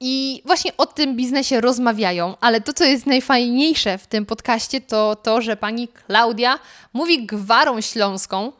I 0.00 0.42
właśnie 0.44 0.76
o 0.76 0.86
tym 0.86 1.16
biznesie 1.16 1.60
rozmawiają, 1.60 2.34
ale 2.40 2.60
to, 2.60 2.72
co 2.72 2.84
jest 2.84 3.06
najfajniejsze 3.06 3.98
w 3.98 4.06
tym 4.06 4.26
podcaście, 4.26 4.80
to 4.80 5.16
to, 5.16 5.40
że 5.40 5.56
pani 5.56 5.88
Klaudia 5.88 6.58
mówi 6.92 7.26
gwarą 7.26 7.80
śląską. 7.80 8.52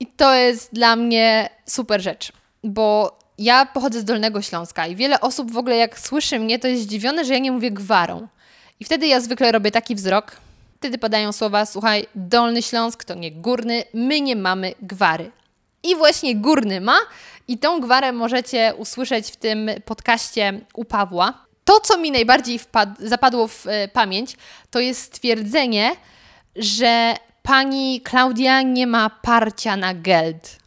I 0.00 0.06
to 0.06 0.34
jest 0.34 0.74
dla 0.74 0.96
mnie 0.96 1.50
super 1.66 2.02
rzecz, 2.02 2.32
bo 2.64 3.18
ja 3.38 3.66
pochodzę 3.66 4.00
z 4.00 4.04
Dolnego 4.04 4.42
Śląska 4.42 4.86
i 4.86 4.96
wiele 4.96 5.20
osób 5.20 5.52
w 5.52 5.56
ogóle, 5.56 5.76
jak 5.76 5.98
słyszy 5.98 6.38
mnie, 6.38 6.58
to 6.58 6.68
jest 6.68 6.82
zdziwione, 6.82 7.24
że 7.24 7.32
ja 7.32 7.38
nie 7.38 7.52
mówię 7.52 7.70
gwarą. 7.70 8.28
I 8.80 8.84
wtedy 8.84 9.06
ja 9.06 9.20
zwykle 9.20 9.52
robię 9.52 9.70
taki 9.70 9.94
wzrok. 9.94 10.36
Wtedy 10.76 10.98
padają 10.98 11.32
słowa: 11.32 11.66
Słuchaj, 11.66 12.06
Dolny 12.14 12.62
Śląsk 12.62 13.04
to 13.04 13.14
nie 13.14 13.32
górny, 13.32 13.84
my 13.94 14.20
nie 14.20 14.36
mamy 14.36 14.74
gwary. 14.82 15.30
I 15.82 15.96
właśnie 15.96 16.36
górny 16.36 16.80
ma, 16.80 16.98
i 17.48 17.58
tą 17.58 17.80
gwarę 17.80 18.12
możecie 18.12 18.74
usłyszeć 18.76 19.30
w 19.30 19.36
tym 19.36 19.70
podcaście 19.84 20.60
u 20.74 20.84
Pawła. 20.84 21.34
To, 21.64 21.80
co 21.80 21.98
mi 21.98 22.10
najbardziej 22.10 22.60
zapadło 22.98 23.48
w 23.48 23.66
y, 23.66 23.88
pamięć, 23.92 24.36
to 24.70 24.80
jest 24.80 25.02
stwierdzenie, 25.02 25.96
że 26.56 27.14
pani 27.42 28.00
Klaudia 28.00 28.62
nie 28.62 28.86
ma 28.86 29.10
parcia 29.10 29.76
na 29.76 29.94
geld. 29.94 30.58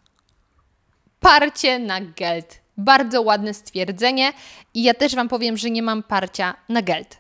Parcie 1.23 1.79
na 1.79 2.01
geld. 2.01 2.59
Bardzo 2.77 3.21
ładne 3.21 3.53
stwierdzenie 3.53 4.33
i 4.73 4.83
ja 4.83 4.93
też 4.93 5.15
Wam 5.15 5.29
powiem, 5.29 5.57
że 5.57 5.69
nie 5.69 5.83
mam 5.83 6.03
parcia 6.03 6.55
na 6.69 6.81
geld. 6.81 7.17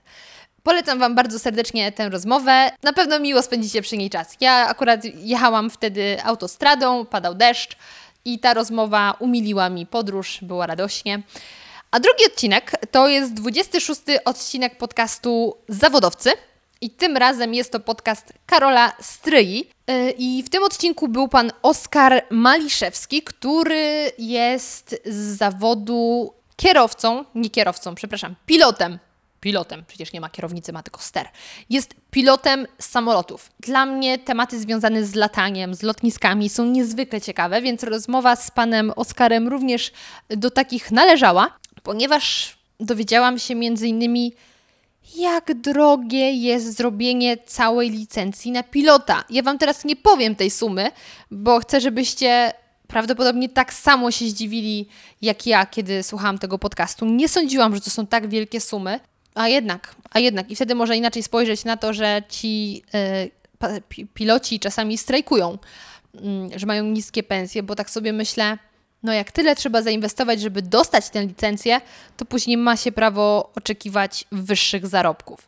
Polecam 0.63 0.99
Wam 0.99 1.15
bardzo 1.15 1.39
serdecznie 1.39 1.91
tę 1.91 2.09
rozmowę. 2.09 2.71
Na 2.83 2.93
pewno 2.93 3.19
miło 3.19 3.41
spędzicie 3.41 3.81
przy 3.81 3.97
niej 3.97 4.09
czas. 4.09 4.37
Ja 4.41 4.67
akurat 4.67 5.05
jechałam 5.05 5.69
wtedy 5.69 6.23
autostradą, 6.23 7.05
padał 7.05 7.35
deszcz 7.35 7.77
i 8.25 8.39
ta 8.39 8.53
rozmowa 8.53 9.15
umiliła 9.19 9.69
mi 9.69 9.85
podróż, 9.85 10.39
była 10.41 10.67
radośnie. 10.67 11.21
A 11.91 11.99
drugi 11.99 12.25
odcinek 12.25 12.71
to 12.91 13.07
jest 13.07 13.33
26 13.33 14.01
odcinek 14.25 14.77
podcastu 14.77 15.57
Zawodowcy. 15.67 16.31
I 16.83 16.89
tym 16.89 17.17
razem 17.17 17.53
jest 17.53 17.71
to 17.71 17.79
podcast 17.79 18.33
Karola 18.45 18.93
Stryi. 19.01 19.69
I 20.17 20.43
w 20.45 20.49
tym 20.49 20.63
odcinku 20.63 21.07
był 21.07 21.27
pan 21.27 21.51
Oskar 21.61 22.25
Maliszewski, 22.29 23.21
który 23.21 24.11
jest 24.17 25.01
z 25.05 25.37
zawodu 25.37 26.33
kierowcą, 26.55 27.25
nie 27.35 27.49
kierowcą, 27.49 27.95
przepraszam, 27.95 28.35
pilotem. 28.45 28.99
Pilotem, 29.39 29.83
przecież 29.87 30.13
nie 30.13 30.21
ma 30.21 30.29
kierownicy, 30.29 30.73
ma 30.73 30.83
tylko 30.83 31.01
ster. 31.01 31.27
Jest 31.69 31.95
pilotem 32.11 32.67
samolotów. 32.79 33.49
Dla 33.59 33.85
mnie 33.85 34.19
tematy 34.19 34.59
związane 34.59 35.05
z 35.05 35.15
lataniem, 35.15 35.75
z 35.75 35.83
lotniskami 35.83 36.49
są 36.49 36.65
niezwykle 36.65 37.21
ciekawe, 37.21 37.61
więc 37.61 37.83
rozmowa 37.83 38.35
z 38.35 38.51
panem 38.51 38.91
Oskarem 38.95 39.47
również 39.47 39.91
do 40.29 40.51
takich 40.51 40.91
należała, 40.91 41.57
ponieważ 41.83 42.57
dowiedziałam 42.79 43.39
się 43.39 43.55
między 43.55 43.87
innymi, 43.87 44.33
jak 45.15 45.53
drogie 45.53 46.31
jest 46.31 46.77
zrobienie 46.77 47.37
całej 47.37 47.89
licencji 47.89 48.51
na 48.51 48.63
pilota. 48.63 49.23
Ja 49.29 49.43
Wam 49.43 49.57
teraz 49.57 49.85
nie 49.85 49.95
powiem 49.95 50.35
tej 50.35 50.49
sumy, 50.49 50.91
bo 51.31 51.59
chcę, 51.59 51.81
żebyście 51.81 52.53
prawdopodobnie 52.87 53.49
tak 53.49 53.73
samo 53.73 54.11
się 54.11 54.25
zdziwili 54.25 54.87
jak 55.21 55.47
ja, 55.47 55.65
kiedy 55.65 56.03
słuchałam 56.03 56.37
tego 56.37 56.59
podcastu. 56.59 57.05
Nie 57.05 57.29
sądziłam, 57.29 57.75
że 57.75 57.81
to 57.81 57.89
są 57.89 58.07
tak 58.07 58.27
wielkie 58.27 58.61
sumy, 58.61 58.99
a 59.35 59.47
jednak, 59.47 59.95
a 60.11 60.19
jednak. 60.19 60.51
I 60.51 60.55
wtedy 60.55 60.75
może 60.75 60.97
inaczej 60.97 61.23
spojrzeć 61.23 61.65
na 61.65 61.77
to, 61.77 61.93
że 61.93 62.23
ci 62.29 62.83
y, 63.97 64.07
piloci 64.13 64.59
czasami 64.59 64.97
strajkują, 64.97 65.57
y, 66.53 66.59
że 66.59 66.65
mają 66.65 66.85
niskie 66.85 67.23
pensje, 67.23 67.63
bo 67.63 67.75
tak 67.75 67.89
sobie 67.89 68.13
myślę, 68.13 68.57
no 69.03 69.13
jak 69.13 69.31
tyle 69.31 69.55
trzeba 69.55 69.81
zainwestować, 69.81 70.41
żeby 70.41 70.61
dostać 70.61 71.09
tę 71.09 71.25
licencję, 71.25 71.81
to 72.17 72.25
później 72.25 72.57
ma 72.57 72.77
się 72.77 72.91
prawo 72.91 73.51
oczekiwać 73.55 74.25
wyższych 74.31 74.87
zarobków. 74.87 75.47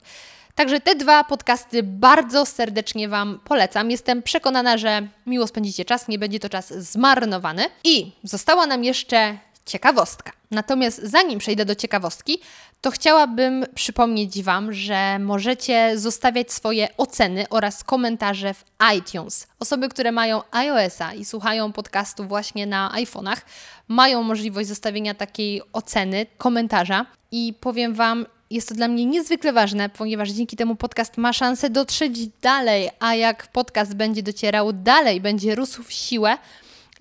Także 0.55 0.79
te 0.79 0.95
dwa 0.95 1.24
podcasty 1.24 1.83
bardzo 1.83 2.45
serdecznie 2.45 3.09
Wam 3.09 3.39
polecam. 3.43 3.91
Jestem 3.91 4.24
przekonana, 4.24 4.77
że 4.77 5.07
miło 5.25 5.48
spędzicie 5.48 5.85
czas, 5.85 6.07
nie 6.07 6.20
będzie 6.20 6.39
to 6.39 6.50
czas 6.50 6.74
zmarnowany. 6.74 7.63
I 7.83 8.11
została 8.24 8.65
nam 8.65 8.83
jeszcze 8.83 9.37
ciekawostka. 9.66 10.32
Natomiast 10.51 11.01
zanim 11.04 11.40
przejdę 11.40 11.66
do 11.66 11.75
ciekawostki, 11.75 12.40
to 12.82 12.92
chciałabym 12.92 13.66
przypomnieć 13.75 14.44
Wam, 14.44 14.74
że 14.74 15.20
możecie 15.20 16.00
zostawiać 16.00 16.51
swoje 16.51 16.98
oceny 16.98 17.46
oraz 17.50 17.84
komentarze 17.84 18.54
w 18.54 18.64
iTunes. 18.98 19.48
Osoby, 19.60 19.90
które 19.90 20.12
mają 20.12 20.42
iOS-a 20.51 21.14
i 21.14 21.25
słuchają 21.25 21.72
podcastu 21.72 22.24
właśnie 22.24 22.68
na 22.68 22.92
iPhone'ach, 22.96 23.38
mają 23.88 24.24
możliwość 24.24 24.68
zostawienia 24.68 25.14
takiej 25.14 25.62
oceny, 25.74 26.25
komentarza. 26.38 27.06
I 27.32 27.54
powiem 27.60 27.94
Wam, 27.94 28.25
jest 28.50 28.70
to 28.70 28.75
dla 28.75 28.88
mnie 28.88 29.06
niezwykle 29.06 29.54
ważne, 29.54 29.90
ponieważ 29.90 30.30
dzięki 30.30 30.58
temu 30.58 30.75
podcast 30.75 31.18
ma 31.18 31.34
szansę 31.34 31.70
dotrzeć 31.70 32.28
dalej, 32.42 32.90
a 33.00 33.16
jak 33.16 33.48
podcast 33.48 33.96
będzie 33.96 34.24
docierał 34.24 34.74
dalej, 34.74 35.22
będzie 35.22 35.56
rósł 35.56 35.84
w 35.84 35.92
siłę, 35.92 36.38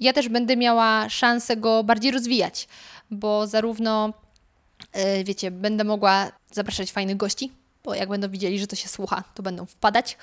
ja 0.00 0.12
też 0.12 0.28
będę 0.28 0.56
miała 0.56 1.08
szansę 1.08 1.56
go 1.56 1.84
bardziej 1.84 2.12
rozwijać, 2.12 2.68
bo 3.10 3.46
zarówno, 3.46 4.12
yy, 4.94 5.24
wiecie, 5.24 5.50
będę 5.50 5.84
mogła 5.84 6.32
zapraszać 6.52 6.92
fajnych 6.92 7.16
gości, 7.16 7.52
bo 7.84 7.94
jak 7.94 8.08
będą 8.08 8.28
widzieli, 8.28 8.58
że 8.58 8.66
to 8.66 8.76
się 8.76 8.88
słucha, 8.88 9.24
to 9.34 9.42
będą 9.42 9.66
wpadać. 9.66 10.16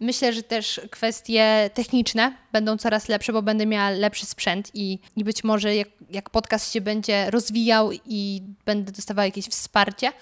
Myślę, 0.00 0.32
że 0.32 0.42
też 0.42 0.80
kwestie 0.90 1.70
techniczne 1.74 2.32
będą 2.52 2.76
coraz 2.76 3.08
lepsze, 3.08 3.32
bo 3.32 3.42
będę 3.42 3.66
miała 3.66 3.90
lepszy 3.90 4.26
sprzęt 4.26 4.70
i, 4.74 4.98
i 5.16 5.24
być 5.24 5.44
może 5.44 5.74
jak, 5.76 5.88
jak 6.10 6.30
podcast 6.30 6.72
się 6.72 6.80
będzie 6.80 7.30
rozwijał 7.30 7.90
i 8.06 8.42
będę 8.66 8.92
dostawała 8.92 9.26
jakieś 9.26 9.46
wsparcie, 9.46 10.12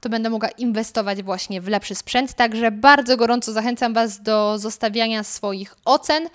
to 0.00 0.08
będę 0.08 0.30
mogła 0.30 0.48
inwestować 0.48 1.22
właśnie 1.22 1.60
w 1.60 1.68
lepszy 1.68 1.94
sprzęt. 1.94 2.34
Także 2.34 2.70
bardzo 2.70 3.16
gorąco 3.16 3.52
zachęcam 3.52 3.94
Was 3.94 4.22
do 4.22 4.58
zostawiania 4.58 5.24
swoich 5.24 5.76
ocen 5.84 6.28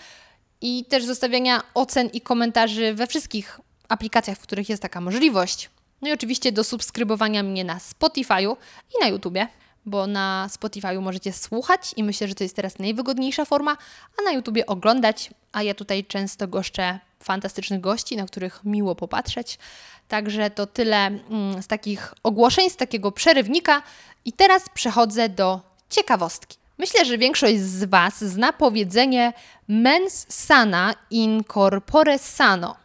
i 0.61 0.85
też 0.85 1.05
zostawiania 1.05 1.63
ocen 1.73 2.09
i 2.13 2.21
komentarzy 2.21 2.93
we 2.93 3.07
wszystkich 3.07 3.59
aplikacjach, 3.89 4.37
w 4.37 4.41
których 4.41 4.69
jest 4.69 4.81
taka 4.81 5.01
możliwość. 5.01 5.69
No 6.01 6.09
i 6.09 6.11
oczywiście 6.11 6.51
do 6.51 6.63
subskrybowania 6.63 7.43
mnie 7.43 7.63
na 7.63 7.77
Spotify'u 7.77 8.55
i 8.95 9.03
na 9.03 9.07
YouTubie, 9.07 9.47
bo 9.85 10.07
na 10.07 10.49
Spotify'u 10.51 11.01
możecie 11.01 11.33
słuchać 11.33 11.93
i 11.95 12.03
myślę, 12.03 12.27
że 12.27 12.35
to 12.35 12.43
jest 12.43 12.55
teraz 12.55 12.79
najwygodniejsza 12.79 13.45
forma, 13.45 13.77
a 14.19 14.23
na 14.23 14.31
YouTubie 14.31 14.65
oglądać, 14.65 15.29
a 15.51 15.63
ja 15.63 15.73
tutaj 15.73 16.05
często 16.05 16.47
goszczę 16.47 16.99
fantastycznych 17.23 17.81
gości, 17.81 18.17
na 18.17 18.25
których 18.25 18.61
miło 18.63 18.95
popatrzeć. 18.95 19.59
Także 20.07 20.49
to 20.49 20.65
tyle 20.65 20.97
mm, 21.07 21.63
z 21.63 21.67
takich 21.67 22.13
ogłoszeń, 22.23 22.69
z 22.69 22.75
takiego 22.75 23.11
przerywnika 23.11 23.81
i 24.25 24.33
teraz 24.33 24.69
przechodzę 24.73 25.29
do 25.29 25.61
ciekawostki. 25.89 26.57
Myślę, 26.77 27.05
że 27.05 27.17
większość 27.17 27.59
z 27.59 27.83
Was 27.83 28.23
zna 28.23 28.53
powiedzenie 28.53 29.33
mens 29.67 30.25
sana 30.29 30.93
in 31.09 31.43
corpore 31.53 32.19
sano. 32.19 32.75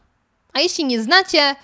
A 0.52 0.60
jeśli 0.60 0.84
nie 0.84 1.02
znacie 1.02 1.56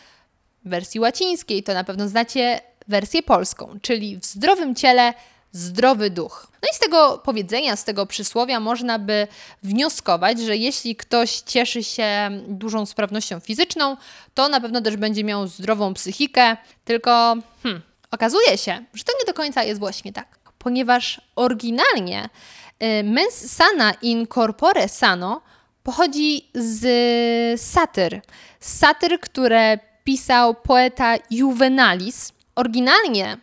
wersji 0.65 1.01
łacińskiej, 1.01 1.63
to 1.63 1.75
na 1.75 1.85
pewno 1.85 2.09
znacie 2.09 2.61
wersję 2.89 3.23
polską, 3.23 3.79
czyli 3.83 4.19
w 4.19 4.25
zdrowym 4.25 4.75
ciele 4.75 5.15
zdrowy 5.53 6.11
duch. 6.11 6.47
No 6.63 6.69
i 6.73 6.75
z 6.75 6.79
tego 6.79 7.21
powiedzenia, 7.25 7.77
z 7.77 7.85
tego 7.85 8.07
przysłowia 8.07 8.61
można 8.61 8.99
by 8.99 9.27
wnioskować, 9.63 10.41
że 10.41 10.57
jeśli 10.57 10.97
ktoś 10.97 11.41
cieszy 11.41 11.85
się 11.85 12.31
dużą 12.49 12.87
sprawnością 12.87 13.41
fizyczną, 13.41 13.97
to 14.35 14.49
na 14.49 14.61
pewno 14.61 14.81
też 14.81 14.97
będzie 14.97 15.25
miał 15.25 15.47
zdrową 15.47 15.95
psychikę, 15.95 16.57
tylko 16.85 17.37
hmm, 17.63 17.83
okazuje 18.11 18.59
się, 18.59 18.85
że 18.95 19.05
to 19.05 19.13
nie 19.21 19.27
do 19.27 19.35
końca 19.35 19.63
jest 19.63 19.81
właśnie 19.81 20.13
tak 20.13 20.38
ponieważ 20.69 21.21
oryginalnie 21.37 22.29
y, 22.83 23.05
mens 23.05 23.35
sana 23.57 23.93
in 24.03 24.27
corpore 24.27 24.89
sano 24.89 25.41
pochodzi 25.83 26.51
z 26.55 27.61
satyr. 27.61 28.21
Satyr, 28.61 29.21
które 29.21 29.79
pisał 30.05 30.55
poeta 30.55 31.17
Juvenalis. 31.31 32.33
Oryginalnie 32.55 33.39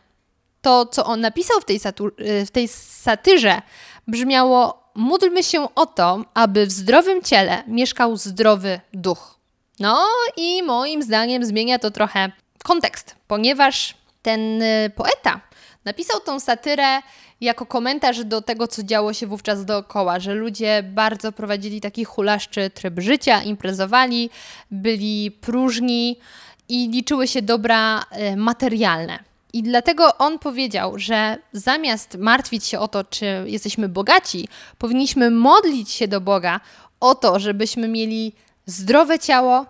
to, 0.61 0.85
co 0.85 1.05
on 1.05 1.21
napisał 1.21 1.61
w 1.61 1.65
tej, 1.65 1.79
y, 2.19 2.45
w 2.45 2.51
tej 2.51 2.67
satyrze, 2.67 3.61
brzmiało: 4.07 4.91
Módlmy 4.95 5.43
się 5.43 5.75
o 5.75 5.85
to, 5.85 6.25
aby 6.33 6.65
w 6.65 6.71
zdrowym 6.71 7.21
ciele 7.21 7.63
mieszkał 7.67 8.17
zdrowy 8.17 8.79
duch. 8.93 9.39
No 9.79 10.07
i 10.37 10.63
moim 10.63 11.03
zdaniem 11.03 11.45
zmienia 11.45 11.79
to 11.79 11.91
trochę 11.91 12.31
kontekst, 12.63 13.15
ponieważ 13.27 13.95
ten 14.21 14.61
y, 14.61 14.91
poeta 14.95 15.41
Napisał 15.85 16.19
tą 16.19 16.39
satyrę 16.39 17.01
jako 17.41 17.65
komentarz 17.65 18.23
do 18.23 18.41
tego, 18.41 18.67
co 18.67 18.83
działo 18.83 19.13
się 19.13 19.27
wówczas 19.27 19.65
dookoła, 19.65 20.19
że 20.19 20.33
ludzie 20.33 20.83
bardzo 20.83 21.31
prowadzili 21.31 21.81
taki 21.81 22.05
hulaszczy 22.05 22.69
tryb 22.69 22.99
życia, 22.99 23.43
imprezowali, 23.43 24.29
byli 24.71 25.31
próżni 25.31 26.19
i 26.69 26.89
liczyły 26.89 27.27
się 27.27 27.41
dobra 27.41 28.05
e, 28.11 28.35
materialne. 28.35 29.19
I 29.53 29.63
dlatego 29.63 30.17
on 30.17 30.39
powiedział, 30.39 30.99
że 30.99 31.37
zamiast 31.53 32.17
martwić 32.17 32.65
się 32.65 32.79
o 32.79 32.87
to, 32.87 33.03
czy 33.03 33.25
jesteśmy 33.45 33.89
bogaci, 33.89 34.47
powinniśmy 34.77 35.31
modlić 35.31 35.91
się 35.91 36.07
do 36.07 36.21
Boga 36.21 36.59
o 36.99 37.15
to, 37.15 37.39
żebyśmy 37.39 37.87
mieli 37.87 38.33
zdrowe 38.65 39.19
ciało 39.19 39.65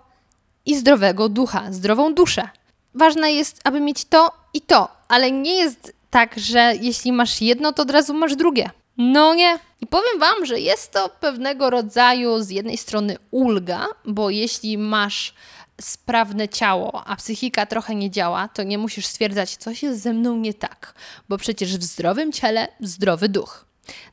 i 0.66 0.76
zdrowego 0.76 1.28
ducha, 1.28 1.72
zdrową 1.72 2.14
duszę. 2.14 2.48
Ważne 2.94 3.32
jest, 3.32 3.60
aby 3.64 3.80
mieć 3.80 4.04
to 4.04 4.32
i 4.54 4.60
to, 4.60 4.88
ale 5.08 5.32
nie 5.32 5.54
jest 5.54 5.95
tak, 6.10 6.38
że 6.38 6.72
jeśli 6.80 7.12
masz 7.12 7.40
jedno, 7.40 7.72
to 7.72 7.82
od 7.82 7.90
razu 7.90 8.14
masz 8.14 8.36
drugie. 8.36 8.70
No 8.96 9.34
nie. 9.34 9.58
I 9.80 9.86
powiem 9.86 10.18
Wam, 10.20 10.46
że 10.46 10.60
jest 10.60 10.92
to 10.92 11.08
pewnego 11.20 11.70
rodzaju 11.70 12.42
z 12.42 12.50
jednej 12.50 12.76
strony 12.76 13.16
ulga, 13.30 13.86
bo 14.04 14.30
jeśli 14.30 14.78
masz 14.78 15.34
sprawne 15.80 16.48
ciało, 16.48 17.02
a 17.06 17.16
psychika 17.16 17.66
trochę 17.66 17.94
nie 17.94 18.10
działa, 18.10 18.48
to 18.48 18.62
nie 18.62 18.78
musisz 18.78 19.06
stwierdzać, 19.06 19.56
coś 19.56 19.82
jest 19.82 20.02
ze 20.02 20.12
mną 20.12 20.36
nie 20.36 20.54
tak, 20.54 20.94
bo 21.28 21.38
przecież 21.38 21.78
w 21.78 21.82
zdrowym 21.82 22.32
ciele 22.32 22.68
zdrowy 22.80 23.28
duch. 23.28 23.66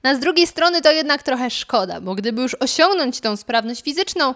No 0.03 0.15
z 0.15 0.19
drugiej 0.19 0.47
strony 0.47 0.81
to 0.81 0.91
jednak 0.91 1.23
trochę 1.23 1.49
szkoda, 1.49 2.01
bo 2.01 2.15
gdyby 2.15 2.41
już 2.41 2.55
osiągnąć 2.55 3.19
tą 3.19 3.35
sprawność 3.35 3.83
fizyczną, 3.83 4.33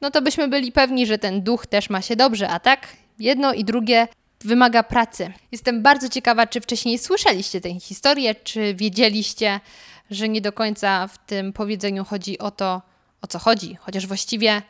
no 0.00 0.10
to 0.10 0.22
byśmy 0.22 0.48
byli 0.48 0.72
pewni, 0.72 1.06
że 1.06 1.18
ten 1.18 1.42
duch 1.42 1.66
też 1.66 1.90
ma 1.90 2.02
się 2.02 2.16
dobrze, 2.16 2.48
a 2.48 2.60
tak 2.60 2.88
jedno 3.18 3.52
i 3.52 3.64
drugie 3.64 4.08
wymaga 4.40 4.82
pracy. 4.82 5.32
Jestem 5.52 5.82
bardzo 5.82 6.08
ciekawa, 6.08 6.46
czy 6.46 6.60
wcześniej 6.60 6.98
słyszeliście 6.98 7.60
tę 7.60 7.80
historię, 7.80 8.34
czy 8.34 8.74
wiedzieliście, 8.74 9.60
że 10.10 10.28
nie 10.28 10.40
do 10.40 10.52
końca 10.52 11.08
w 11.08 11.18
tym 11.26 11.52
powiedzeniu 11.52 12.04
chodzi 12.04 12.38
o 12.38 12.50
to, 12.50 12.82
o 13.22 13.26
co 13.26 13.38
chodzi, 13.38 13.76
chociaż 13.80 14.06
właściwie 14.06 14.62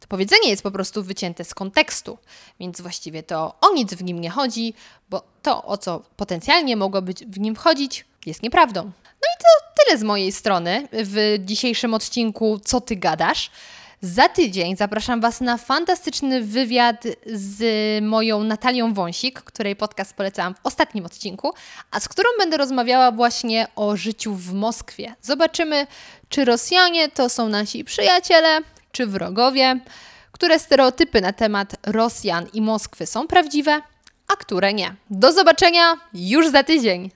to 0.00 0.08
powiedzenie 0.08 0.50
jest 0.50 0.62
po 0.62 0.70
prostu 0.70 1.02
wycięte 1.02 1.44
z 1.44 1.54
kontekstu, 1.54 2.18
więc 2.60 2.80
właściwie 2.80 3.22
to 3.22 3.54
o 3.60 3.72
nic 3.74 3.94
w 3.94 4.04
nim 4.04 4.20
nie 4.20 4.30
chodzi, 4.30 4.74
bo 5.10 5.22
to, 5.42 5.64
o 5.64 5.78
co 5.78 6.02
potencjalnie 6.16 6.76
mogło 6.76 7.02
być 7.02 7.24
w 7.24 7.40
nim 7.40 7.54
wchodzić, 7.54 8.04
jest 8.26 8.42
nieprawdą. 8.42 8.82
No 8.84 9.28
i 9.36 9.38
to 9.38 9.82
tyle 9.84 9.98
z 9.98 10.02
mojej 10.02 10.32
strony 10.32 10.88
w 10.92 11.38
dzisiejszym 11.44 11.94
odcinku 11.94 12.60
Co 12.64 12.80
ty 12.80 12.96
gadasz? 12.96 13.50
Za 14.04 14.28
tydzień 14.28 14.76
zapraszam 14.76 15.20
Was 15.20 15.40
na 15.40 15.58
fantastyczny 15.58 16.42
wywiad 16.42 17.04
z 17.26 17.64
moją 18.04 18.44
Natalią 18.44 18.94
Wąsik, 18.94 19.40
której 19.40 19.76
podcast 19.76 20.14
polecałam 20.14 20.54
w 20.54 20.60
ostatnim 20.62 21.06
odcinku, 21.06 21.52
a 21.90 22.00
z 22.00 22.08
którą 22.08 22.28
będę 22.38 22.56
rozmawiała 22.56 23.12
właśnie 23.12 23.66
o 23.76 23.96
życiu 23.96 24.34
w 24.34 24.52
Moskwie. 24.52 25.14
Zobaczymy, 25.20 25.86
czy 26.28 26.44
Rosjanie 26.44 27.08
to 27.08 27.28
są 27.28 27.48
nasi 27.48 27.84
przyjaciele, 27.84 28.60
czy 28.92 29.06
wrogowie, 29.06 29.80
które 30.32 30.58
stereotypy 30.58 31.20
na 31.20 31.32
temat 31.32 31.76
Rosjan 31.86 32.46
i 32.52 32.62
Moskwy 32.62 33.06
są 33.06 33.26
prawdziwe, 33.26 33.80
a 34.28 34.36
które 34.36 34.72
nie. 34.74 34.94
Do 35.10 35.32
zobaczenia 35.32 35.96
już 36.14 36.48
za 36.48 36.62
tydzień! 36.62 37.10